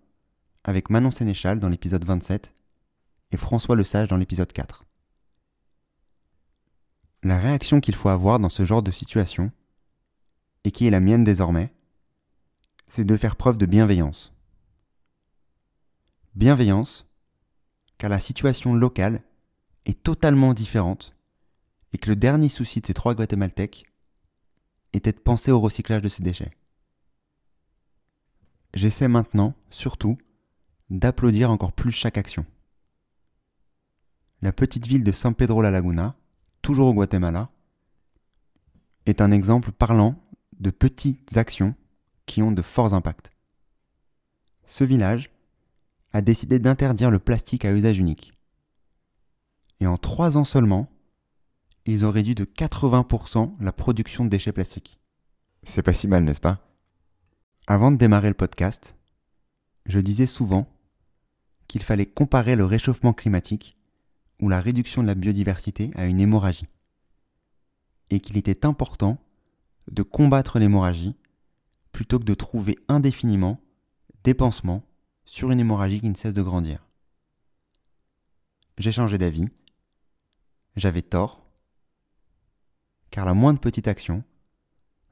avec 0.65 0.91
Manon 0.91 1.11
Sénéchal 1.11 1.61
dans 1.61 1.69
l'épisode 1.69 2.05
27 2.05 2.53
et 3.31 3.37
François 3.37 3.77
Lesage 3.77 4.09
dans 4.09 4.17
l'épisode 4.17 4.53
4. 4.53 4.85
La 7.23 7.39
réaction 7.39 7.81
qu'il 7.81 7.95
faut 7.95 8.09
avoir 8.09 8.39
dans 8.39 8.49
ce 8.49 8.65
genre 8.65 8.83
de 8.83 8.91
situation, 8.91 9.51
et 10.67 10.73
qui 10.73 10.87
est 10.87 10.91
la 10.91 10.99
mienne 11.01 11.23
désormais, 11.23 11.73
c'est 12.89 13.05
de 13.05 13.17
faire 13.17 13.37
preuve 13.37 13.57
de 13.57 13.67
bienveillance. 13.67 14.33
Bienveillance, 16.35 17.07
car 17.99 18.11
la 18.11 18.19
situation 18.19 18.75
locale 18.75 19.23
est 19.85 20.03
totalement 20.03 20.55
différente 20.55 21.17
et 21.93 21.99
que 21.99 22.11
le 22.11 22.17
dernier 22.17 22.49
souci 22.49 22.81
de 22.81 22.87
ces 22.87 22.95
trois 22.95 23.15
Guatémaltèques 23.15 23.87
était 24.93 25.13
de 25.13 25.21
penser 25.21 25.53
au 25.53 25.61
recyclage 25.61 26.03
de 26.03 26.09
ces 26.09 26.25
déchets. 26.25 26.51
J'essaie 28.77 29.09
maintenant, 29.09 29.55
surtout, 29.71 30.19
d'applaudir 30.91 31.51
encore 31.51 31.73
plus 31.73 31.93
chaque 31.93 32.19
action. 32.19 32.45
La 34.43 34.53
petite 34.53 34.87
ville 34.87 35.03
de 35.03 35.13
San 35.13 35.35
Pedro 35.35 35.63
la 35.63 35.71
Laguna, 35.71 36.15
toujours 36.61 36.89
au 36.89 36.93
Guatemala, 36.93 37.49
est 39.07 39.23
un 39.23 39.31
exemple 39.31 39.73
parlant 39.73 40.15
de 40.61 40.69
petites 40.69 41.39
actions 41.39 41.75
qui 42.27 42.43
ont 42.43 42.53
de 42.53 42.61
forts 42.61 42.93
impacts. 42.93 43.31
Ce 44.67 44.85
village 44.85 45.31
a 46.13 46.21
décidé 46.21 46.59
d'interdire 46.59 47.11
le 47.11 47.19
plastique 47.19 47.65
à 47.65 47.73
usage 47.73 47.99
unique 47.99 48.35
et 49.81 49.87
en 49.87 49.97
trois 49.97 50.37
ans 50.37 50.45
seulement, 50.45 50.87
ils 51.87 52.05
ont 52.05 52.11
réduit 52.11 52.35
de 52.35 52.45
80% 52.45 53.55
la 53.59 53.73
production 53.73 54.27
de 54.27 54.29
déchets 54.29 54.53
plastiques. 54.53 55.01
C'est 55.63 55.83
pas 55.83 55.95
si 55.95 56.09
mal, 56.09 56.25
n'est-ce 56.25 56.41
pas? 56.41 56.66
Avant 57.69 57.91
de 57.91 57.97
démarrer 57.97 58.29
le 58.29 58.35
podcast, 58.35 58.97
je 59.87 59.99
disais 59.99 60.27
souvent 60.27 60.69
qu'il 61.67 61.83
fallait 61.83 62.07
comparer 62.07 62.55
le 62.55 62.65
réchauffement 62.65 63.13
climatique 63.13 63.77
ou 64.41 64.49
la 64.49 64.61
réduction 64.61 65.03
de 65.03 65.09
la 65.09 65.17
biodiversité 65.17 65.91
à 65.97 66.07
une 66.07 66.21
hémorragie, 66.21 66.69
et 68.11 68.21
qu'il 68.21 68.37
était 68.37 68.65
important 68.65 69.19
de 69.91 70.05
combattre 70.05 70.61
l'hémorragie 70.61 71.17
plutôt 71.91 72.21
que 72.21 72.25
de 72.25 72.35
trouver 72.35 72.79
indéfiniment 72.87 73.61
des 74.23 74.35
pansements 74.35 74.85
sur 75.25 75.51
une 75.51 75.59
hémorragie 75.59 76.01
qui 76.01 76.09
ne 76.09 76.15
cesse 76.15 76.35
de 76.35 76.43
grandir. 76.43 76.87
J'ai 78.79 78.93
changé 78.93 79.19
d'avis 79.19 79.49
j'avais 80.77 81.03
tort, 81.03 81.43
car 83.11 83.25
la 83.25 83.33
moindre 83.33 83.59
petite 83.59 83.89
action, 83.89 84.23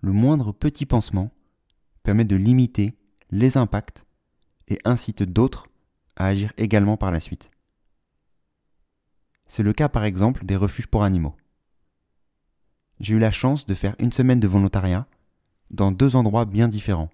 le 0.02 0.12
moindre 0.12 0.52
petit 0.52 0.84
pansement 0.84 1.32
permet 2.04 2.24
de 2.24 2.36
limiter 2.36 2.96
les 3.30 3.56
impacts 3.56 4.06
et 4.68 4.78
incite 4.84 5.24
d'autres 5.24 5.66
à 6.14 6.26
agir 6.26 6.52
également 6.56 6.96
par 6.96 7.10
la 7.10 7.18
suite. 7.18 7.50
C'est 9.46 9.64
le 9.64 9.72
cas 9.72 9.88
par 9.88 10.04
exemple 10.04 10.44
des 10.44 10.54
refuges 10.54 10.86
pour 10.86 11.02
animaux. 11.02 11.34
J'ai 13.00 13.14
eu 13.14 13.18
la 13.18 13.32
chance 13.32 13.66
de 13.66 13.74
faire 13.74 13.96
une 13.98 14.12
semaine 14.12 14.38
de 14.38 14.46
volontariat 14.46 15.08
dans 15.70 15.90
deux 15.90 16.14
endroits 16.14 16.44
bien 16.44 16.68
différents. 16.68 17.10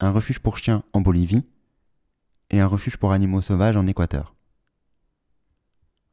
Un 0.00 0.10
refuge 0.10 0.40
pour 0.40 0.58
chiens 0.58 0.84
en 0.92 1.00
Bolivie 1.00 1.46
et 2.50 2.60
un 2.60 2.66
refuge 2.66 2.98
pour 2.98 3.12
animaux 3.12 3.40
sauvages 3.40 3.76
en 3.76 3.86
Équateur. 3.86 4.34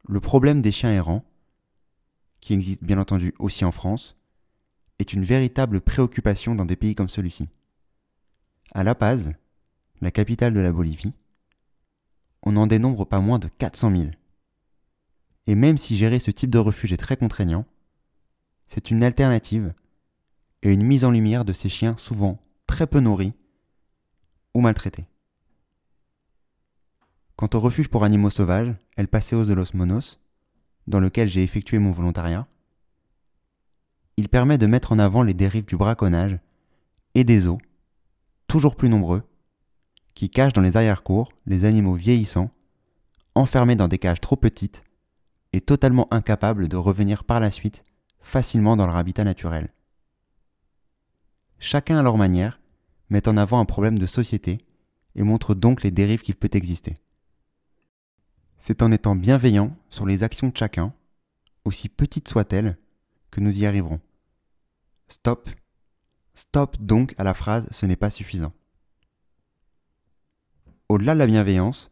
Le 0.08 0.20
problème 0.20 0.62
des 0.62 0.72
chiens 0.72 0.92
errants, 0.92 1.24
qui 2.40 2.54
existe 2.54 2.82
bien 2.82 2.98
entendu 2.98 3.34
aussi 3.38 3.64
en 3.64 3.72
France, 3.72 4.16
est 5.02 5.12
une 5.12 5.24
véritable 5.24 5.80
préoccupation 5.80 6.54
dans 6.54 6.64
des 6.64 6.76
pays 6.76 6.94
comme 6.94 7.08
celui-ci. 7.08 7.48
À 8.72 8.84
La 8.84 8.94
Paz, 8.94 9.32
la 10.00 10.10
capitale 10.10 10.54
de 10.54 10.60
la 10.60 10.72
Bolivie, 10.72 11.12
on 12.42 12.52
n'en 12.52 12.66
dénombre 12.66 13.04
pas 13.04 13.20
moins 13.20 13.38
de 13.38 13.48
400 13.48 13.90
000. 13.96 14.10
Et 15.46 15.54
même 15.54 15.76
si 15.76 15.96
gérer 15.96 16.20
ce 16.20 16.30
type 16.30 16.50
de 16.50 16.58
refuge 16.58 16.92
est 16.92 16.96
très 16.96 17.16
contraignant, 17.16 17.66
c'est 18.66 18.90
une 18.90 19.02
alternative 19.02 19.74
et 20.62 20.72
une 20.72 20.84
mise 20.84 21.04
en 21.04 21.10
lumière 21.10 21.44
de 21.44 21.52
ces 21.52 21.68
chiens 21.68 21.96
souvent 21.98 22.40
très 22.66 22.86
peu 22.86 23.00
nourris 23.00 23.34
ou 24.54 24.60
maltraités. 24.60 25.06
Quant 27.36 27.50
au 27.54 27.60
refuge 27.60 27.88
pour 27.88 28.04
animaux 28.04 28.30
sauvages, 28.30 28.72
El 28.96 29.08
Paseos 29.08 29.46
de 29.46 29.54
los 29.54 29.74
Monos, 29.74 30.20
dans 30.86 31.00
lequel 31.00 31.28
j'ai 31.28 31.42
effectué 31.42 31.78
mon 31.78 31.90
volontariat, 31.90 32.46
il 34.16 34.28
permet 34.28 34.58
de 34.58 34.66
mettre 34.66 34.92
en 34.92 34.98
avant 34.98 35.22
les 35.22 35.34
dérives 35.34 35.64
du 35.64 35.76
braconnage 35.76 36.38
et 37.14 37.24
des 37.24 37.48
eaux, 37.48 37.58
toujours 38.46 38.76
plus 38.76 38.88
nombreux, 38.88 39.22
qui 40.14 40.28
cachent 40.28 40.52
dans 40.52 40.62
les 40.62 40.76
arrière-cours 40.76 41.32
les 41.46 41.64
animaux 41.64 41.94
vieillissants, 41.94 42.50
enfermés 43.34 43.76
dans 43.76 43.88
des 43.88 43.98
cages 43.98 44.20
trop 44.20 44.36
petites 44.36 44.84
et 45.52 45.60
totalement 45.60 46.08
incapables 46.12 46.68
de 46.68 46.76
revenir 46.76 47.24
par 47.24 47.40
la 47.40 47.50
suite 47.50 47.84
facilement 48.20 48.76
dans 48.76 48.86
leur 48.86 48.96
habitat 48.96 49.24
naturel. 49.24 49.72
Chacun 51.58 51.98
à 51.98 52.02
leur 52.02 52.16
manière 52.16 52.60
met 53.10 53.28
en 53.28 53.36
avant 53.36 53.60
un 53.60 53.64
problème 53.64 53.98
de 53.98 54.06
société 54.06 54.64
et 55.14 55.22
montre 55.22 55.54
donc 55.54 55.82
les 55.82 55.90
dérives 55.90 56.22
qu'il 56.22 56.36
peut 56.36 56.50
exister. 56.52 56.96
C'est 58.58 58.82
en 58.82 58.92
étant 58.92 59.16
bienveillant 59.16 59.76
sur 59.90 60.06
les 60.06 60.22
actions 60.22 60.48
de 60.48 60.56
chacun, 60.56 60.94
aussi 61.64 61.88
petites 61.88 62.28
soient-elles, 62.28 62.78
que 63.32 63.40
nous 63.40 63.58
y 63.58 63.66
arriverons. 63.66 64.00
Stop. 65.08 65.50
Stop 66.34 66.76
donc 66.78 67.14
à 67.18 67.24
la 67.24 67.34
phrase 67.34 67.68
ce 67.72 67.86
n'est 67.86 67.96
pas 67.96 68.10
suffisant. 68.10 68.52
Au-delà 70.88 71.14
de 71.14 71.18
la 71.18 71.26
bienveillance, 71.26 71.90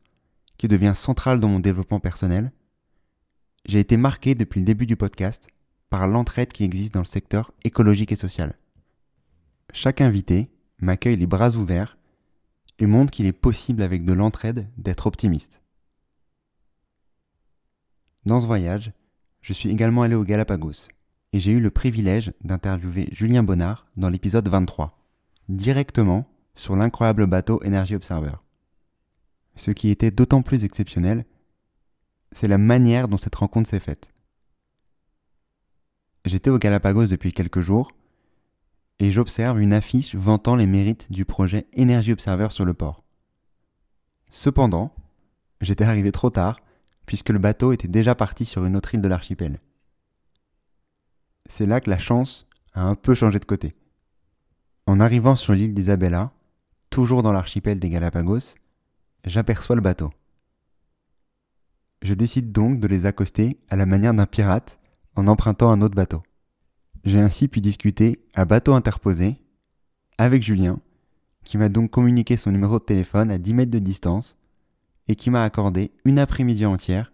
qui 0.58 0.68
devient 0.68 0.92
centrale 0.94 1.40
dans 1.40 1.48
mon 1.48 1.58
développement 1.58 2.00
personnel, 2.00 2.52
j'ai 3.64 3.80
été 3.80 3.96
marqué 3.96 4.34
depuis 4.34 4.60
le 4.60 4.66
début 4.66 4.86
du 4.86 4.96
podcast 4.96 5.48
par 5.88 6.06
l'entraide 6.06 6.52
qui 6.52 6.64
existe 6.64 6.94
dans 6.94 7.00
le 7.00 7.06
secteur 7.06 7.52
écologique 7.64 8.12
et 8.12 8.16
social. 8.16 8.58
Chaque 9.72 10.00
invité 10.00 10.50
m'accueille 10.78 11.16
les 11.16 11.26
bras 11.26 11.56
ouverts 11.56 11.98
et 12.78 12.86
montre 12.86 13.10
qu'il 13.10 13.26
est 13.26 13.32
possible 13.32 13.82
avec 13.82 14.04
de 14.04 14.12
l'entraide 14.12 14.68
d'être 14.76 15.06
optimiste. 15.06 15.62
Dans 18.26 18.40
ce 18.40 18.46
voyage, 18.46 18.92
je 19.40 19.54
suis 19.54 19.70
également 19.70 20.02
allé 20.02 20.14
au 20.14 20.24
Galapagos 20.24 20.88
et 21.32 21.40
j'ai 21.40 21.52
eu 21.52 21.60
le 21.60 21.70
privilège 21.70 22.32
d'interviewer 22.42 23.08
Julien 23.12 23.42
Bonnard 23.42 23.86
dans 23.96 24.08
l'épisode 24.08 24.48
23, 24.48 24.98
directement 25.48 26.28
sur 26.54 26.76
l'incroyable 26.76 27.26
bateau 27.26 27.60
Energy 27.64 27.94
Observer. 27.94 28.34
Ce 29.56 29.70
qui 29.70 29.90
était 29.90 30.10
d'autant 30.10 30.42
plus 30.42 30.64
exceptionnel, 30.64 31.24
c'est 32.32 32.48
la 32.48 32.58
manière 32.58 33.08
dont 33.08 33.18
cette 33.18 33.34
rencontre 33.34 33.70
s'est 33.70 33.80
faite. 33.80 34.10
J'étais 36.24 36.50
au 36.50 36.58
Galapagos 36.58 37.06
depuis 37.06 37.32
quelques 37.32 37.60
jours 37.60 37.92
et 38.98 39.10
j'observe 39.10 39.60
une 39.60 39.72
affiche 39.72 40.14
vantant 40.14 40.54
les 40.54 40.66
mérites 40.66 41.10
du 41.10 41.24
projet 41.24 41.66
Energy 41.78 42.12
Observer 42.12 42.48
sur 42.50 42.64
le 42.64 42.74
port. 42.74 43.04
Cependant, 44.30 44.94
j'étais 45.60 45.84
arrivé 45.84 46.12
trop 46.12 46.30
tard 46.30 46.60
puisque 47.06 47.30
le 47.30 47.38
bateau 47.38 47.72
était 47.72 47.88
déjà 47.88 48.14
parti 48.14 48.44
sur 48.44 48.64
une 48.64 48.76
autre 48.76 48.94
île 48.94 49.00
de 49.00 49.08
l'archipel. 49.08 49.60
C'est 51.50 51.66
là 51.66 51.80
que 51.80 51.90
la 51.90 51.98
chance 51.98 52.46
a 52.74 52.84
un 52.84 52.94
peu 52.94 53.12
changé 53.12 53.40
de 53.40 53.44
côté. 53.44 53.74
En 54.86 55.00
arrivant 55.00 55.34
sur 55.34 55.52
l'île 55.52 55.74
d'Isabella, 55.74 56.32
toujours 56.90 57.24
dans 57.24 57.32
l'archipel 57.32 57.80
des 57.80 57.90
Galapagos, 57.90 58.54
j'aperçois 59.24 59.74
le 59.74 59.82
bateau. 59.82 60.12
Je 62.02 62.14
décide 62.14 62.52
donc 62.52 62.78
de 62.78 62.86
les 62.86 63.04
accoster 63.04 63.58
à 63.68 63.74
la 63.74 63.84
manière 63.84 64.14
d'un 64.14 64.26
pirate 64.26 64.78
en 65.16 65.26
empruntant 65.26 65.72
un 65.72 65.82
autre 65.82 65.96
bateau. 65.96 66.22
J'ai 67.02 67.18
ainsi 67.18 67.48
pu 67.48 67.60
discuter 67.60 68.24
à 68.32 68.44
bateau 68.44 68.74
interposé 68.74 69.34
avec 70.18 70.44
Julien, 70.44 70.78
qui 71.42 71.58
m'a 71.58 71.68
donc 71.68 71.90
communiqué 71.90 72.36
son 72.36 72.52
numéro 72.52 72.78
de 72.78 72.84
téléphone 72.84 73.28
à 73.28 73.38
10 73.38 73.54
mètres 73.54 73.72
de 73.72 73.80
distance 73.80 74.36
et 75.08 75.16
qui 75.16 75.30
m'a 75.30 75.42
accordé 75.42 75.90
une 76.04 76.20
après-midi 76.20 76.64
entière 76.64 77.12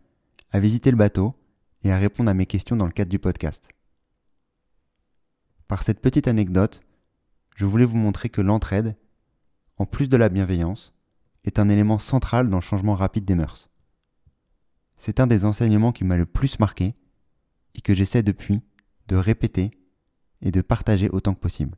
à 0.53 0.61
visiter 0.61 0.91
le 0.91 0.99
bateau 0.99 1.35
et 1.85 1.91
à 1.91 1.97
répondre 1.97 2.29
à 2.29 2.35
mes 2.35 2.45
questions 2.45 2.77
dans 2.77 2.85
le 2.85 2.93
cadre 2.93 3.11
du 3.11 3.19
podcast. 3.19 3.71
Par 5.69 5.83
cette 5.83 6.01
petite 6.01 6.29
anecdote, 6.29 6.83
je 7.57 7.65
voulais 7.65 7.85
vous 7.85 7.97
montrer 7.97 8.29
que 8.29 8.41
l'entraide, 8.41 8.97
en 9.79 9.85
plus 9.85 10.09
de 10.09 10.17
la 10.17 10.29
bienveillance, 10.29 10.95
est 11.45 11.59
un 11.59 11.69
élément 11.69 11.99
central 11.99 12.49
dans 12.49 12.59
le 12.59 12.63
changement 12.63 12.95
rapide 12.95 13.25
des 13.25 13.35
mœurs. 13.35 13.69
C'est 14.97 15.19
un 15.19 15.27
des 15.27 15.45
enseignements 15.45 15.91
qui 15.91 16.05
m'a 16.05 16.17
le 16.17 16.27
plus 16.27 16.61
marqué 16.61 16.95
et 17.75 17.81
que 17.81 17.95
j'essaie 17.95 18.23
depuis 18.23 18.63
de 19.09 19.17
répéter 19.17 19.73
et 20.41 20.53
de 20.53 20.61
partager 20.61 21.09
autant 21.11 21.35
que 21.35 21.41
possible. 21.41 21.77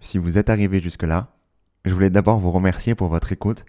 Si 0.00 0.18
vous 0.18 0.38
êtes 0.38 0.48
arrivé 0.48 0.80
jusque-là, 0.80 1.36
je 1.84 1.92
voulais 1.92 2.10
d'abord 2.10 2.38
vous 2.38 2.52
remercier 2.52 2.94
pour 2.94 3.08
votre 3.08 3.32
écoute 3.32 3.64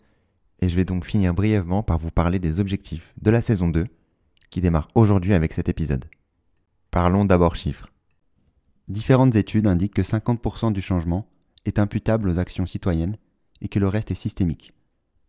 et 0.60 0.70
je 0.70 0.76
vais 0.76 0.86
donc 0.86 1.06
finir 1.06 1.34
brièvement 1.34 1.84
par 1.84 1.98
vous 2.00 2.12
parler 2.12 2.40
des 2.40 2.60
objectifs 2.60 3.14
de 3.22 3.32
la 3.32 3.42
saison 3.42 3.70
2 3.70 3.86
qui 4.50 4.62
démarre 4.62 4.90
aujourd'hui 4.96 5.34
avec 5.34 5.54
cet 5.54 5.70
épisode. 5.70 6.06
Parlons 6.92 7.26
d'abord 7.26 7.56
chiffres. 7.56 7.92
Différentes 8.88 9.36
études 9.36 9.68
indiquent 9.68 9.96
que 9.96 10.02
50% 10.02 10.72
du 10.72 10.82
changement 10.82 11.30
est 11.66 11.80
imputable 11.80 12.30
aux 12.30 12.40
actions 12.40 12.66
citoyennes 12.66 13.18
et 13.62 13.68
que 13.68 13.80
le 13.80 13.88
reste 13.88 14.12
est 14.12 14.16
systémique, 14.16 14.74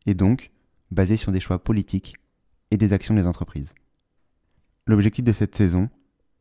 et 0.07 0.15
donc 0.15 0.51
basé 0.91 1.17
sur 1.17 1.33
des 1.33 1.41
choix 1.41 1.63
politiques 1.63 2.15
et 2.71 2.77
des 2.77 2.93
actions 2.93 3.15
des 3.15 3.27
entreprises. 3.27 3.75
L'objectif 4.87 5.25
de 5.25 5.33
cette 5.33 5.57
saison 5.57 5.91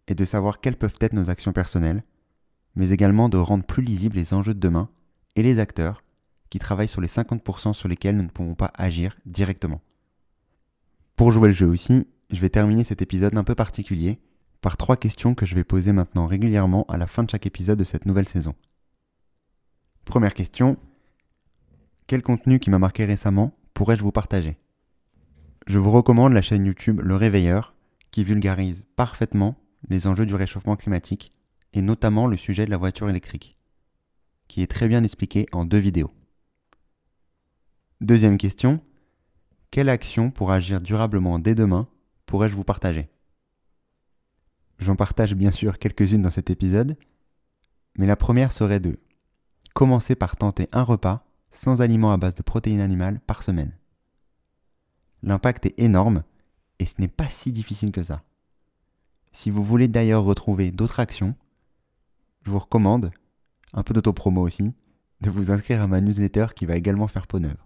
est 0.08 0.15
de 0.15 0.26
savoir 0.26 0.62
quelles 0.62 0.78
peuvent 0.78 0.97
être 1.02 1.13
nos 1.13 1.30
actions 1.30 1.54
personnelles, 1.54 2.04
mais 2.76 2.91
également 2.91 3.30
de 3.30 3.38
rendre 3.38 3.65
plus 3.65 3.84
lisibles 3.84 4.17
les 4.17 4.34
enjeux 4.34 4.54
de 4.54 4.60
demain 4.60 4.89
et 5.36 5.43
les 5.43 5.60
acteurs 5.60 6.04
qui 6.50 6.60
travaillent 6.60 6.88
sur 6.88 7.02
les 7.02 7.08
50% 7.08 7.74
sur 7.74 7.88
lesquels 7.88 8.16
nous 8.16 8.24
ne 8.24 8.30
pouvons 8.30 8.56
pas 8.56 8.72
agir 8.76 9.18
directement. 9.26 9.82
Pour 11.16 11.32
jouer 11.32 11.48
le 11.50 11.54
jeu 11.54 11.68
aussi, 11.68 12.08
je 12.30 12.40
vais 12.42 12.50
terminer 12.50 12.84
cet 12.84 13.02
épisode 13.02 13.36
un 13.38 13.44
peu 13.44 13.56
particulier 13.56 14.20
par 14.62 14.78
trois 14.78 14.98
questions 14.98 15.34
que 15.34 15.46
je 15.46 15.56
vais 15.56 15.64
poser 15.64 15.94
maintenant 15.94 16.28
régulièrement 16.28 16.86
à 16.90 16.98
la 16.98 17.08
fin 17.08 17.24
de 17.24 17.30
chaque 17.30 17.46
épisode 17.46 17.80
de 17.80 17.84
cette 17.84 18.06
nouvelle 18.06 18.28
saison. 18.28 18.56
Première 20.06 20.34
question, 20.34 20.78
quel 22.08 22.22
contenu 22.22 22.60
qui 22.60 22.70
m'a 22.70 22.80
marqué 22.80 23.06
récemment 23.06 23.54
pourrais-je 23.74 24.04
vous 24.04 24.12
partager? 24.12 24.58
Je 25.68 25.78
vous 25.78 25.92
recommande 25.92 26.34
la 26.34 26.42
chaîne 26.42 26.66
YouTube 26.66 27.02
Le 27.04 27.16
Réveilleur, 27.16 27.76
qui 28.12 28.24
vulgarise 28.24 28.86
parfaitement 28.96 29.58
les 29.90 30.08
enjeux 30.08 30.26
du 30.26 30.34
réchauffement 30.34 30.76
climatique, 30.76 31.34
et 31.74 31.82
notamment 31.82 32.28
le 32.28 32.38
sujet 32.38 32.66
de 32.66 32.72
la 32.72 32.78
voiture 32.78 33.10
électrique, 33.10 33.58
qui 34.48 34.62
est 34.62 34.72
très 34.72 34.88
bien 34.88 35.04
expliqué 35.04 35.46
en 35.52 35.66
deux 35.66 35.78
vidéos. 35.78 36.14
Deuxième 38.00 38.38
question, 38.38 38.80
quelle 39.72 39.90
action 39.90 40.30
pour 40.30 40.52
agir 40.52 40.82
durablement 40.82 41.40
dès 41.40 41.56
demain 41.56 41.88
pourrais-je 42.28 42.54
vous 42.54 42.64
partager? 42.64 43.10
J'en 44.78 44.96
partage 44.96 45.34
bien 45.34 45.50
sûr 45.50 45.80
quelques-unes 45.80 46.22
dans 46.22 46.30
cet 46.30 46.52
épisode, 46.52 46.96
mais 47.98 48.06
la 48.06 48.16
première 48.16 48.52
serait 48.52 48.80
de 48.80 49.00
commencer 49.74 50.14
par 50.14 50.36
tenter 50.36 50.70
un 50.74 50.84
repas 50.84 51.26
sans 51.50 51.82
aliments 51.82 52.12
à 52.12 52.18
base 52.18 52.36
de 52.36 52.44
protéines 52.44 52.82
animales 52.82 53.20
par 53.22 53.42
semaine. 53.42 53.76
L'impact 55.24 55.66
est 55.66 55.80
énorme 55.80 56.24
et 56.78 56.86
ce 56.86 57.02
n'est 57.02 57.08
pas 57.08 57.30
si 57.30 57.52
difficile 57.52 57.92
que 57.92 58.04
ça. 58.04 58.22
Si 59.32 59.50
vous 59.50 59.64
voulez 59.64 59.88
d'ailleurs 59.88 60.24
retrouver 60.24 60.70
d'autres 60.70 61.00
actions, 61.00 61.34
je 62.44 62.52
vous 62.52 62.60
recommande, 62.60 63.10
un 63.74 63.82
peu 63.82 63.96
d'autopromo 63.96 64.42
aussi, 64.42 64.76
de 65.22 65.32
vous 65.32 65.50
inscrire 65.50 65.82
à 65.82 65.88
ma 65.88 66.00
newsletter 66.00 66.46
qui 66.56 66.68
va 66.68 66.76
également 66.76 67.08
faire 67.08 67.26
peau 67.26 67.40
neuve. 67.40 67.58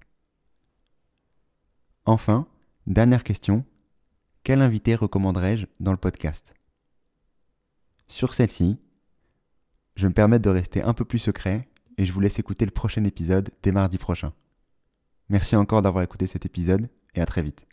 Enfin, 2.06 2.48
dernière 2.88 3.24
question, 3.24 3.64
quel 4.44 4.62
invité 4.62 4.96
recommanderais-je 4.96 5.68
dans 5.80 5.92
le 5.92 5.98
podcast? 5.98 6.56
Sur 8.08 8.34
celle-ci, 8.34 8.80
je 9.96 10.08
me 10.08 10.14
permets 10.14 10.40
de 10.40 10.50
rester 10.50 10.82
un 10.82 10.94
peu 10.94 11.06
plus 11.06 11.20
secret 11.20 11.70
et 11.98 12.06
je 12.06 12.12
vous 12.12 12.20
laisse 12.20 12.40
écouter 12.40 12.66
le 12.66 12.72
prochain 12.72 13.04
épisode 13.04 13.52
dès 13.62 13.72
mardi 13.72 14.00
prochain. 14.00 14.34
Merci 15.30 15.56
encore 15.56 15.84
d'avoir 15.84 16.04
écouté 16.04 16.26
cet 16.26 16.46
épisode 16.46 16.90
et 17.14 17.22
à 17.22 17.26
très 17.28 17.44
vite. 17.44 17.68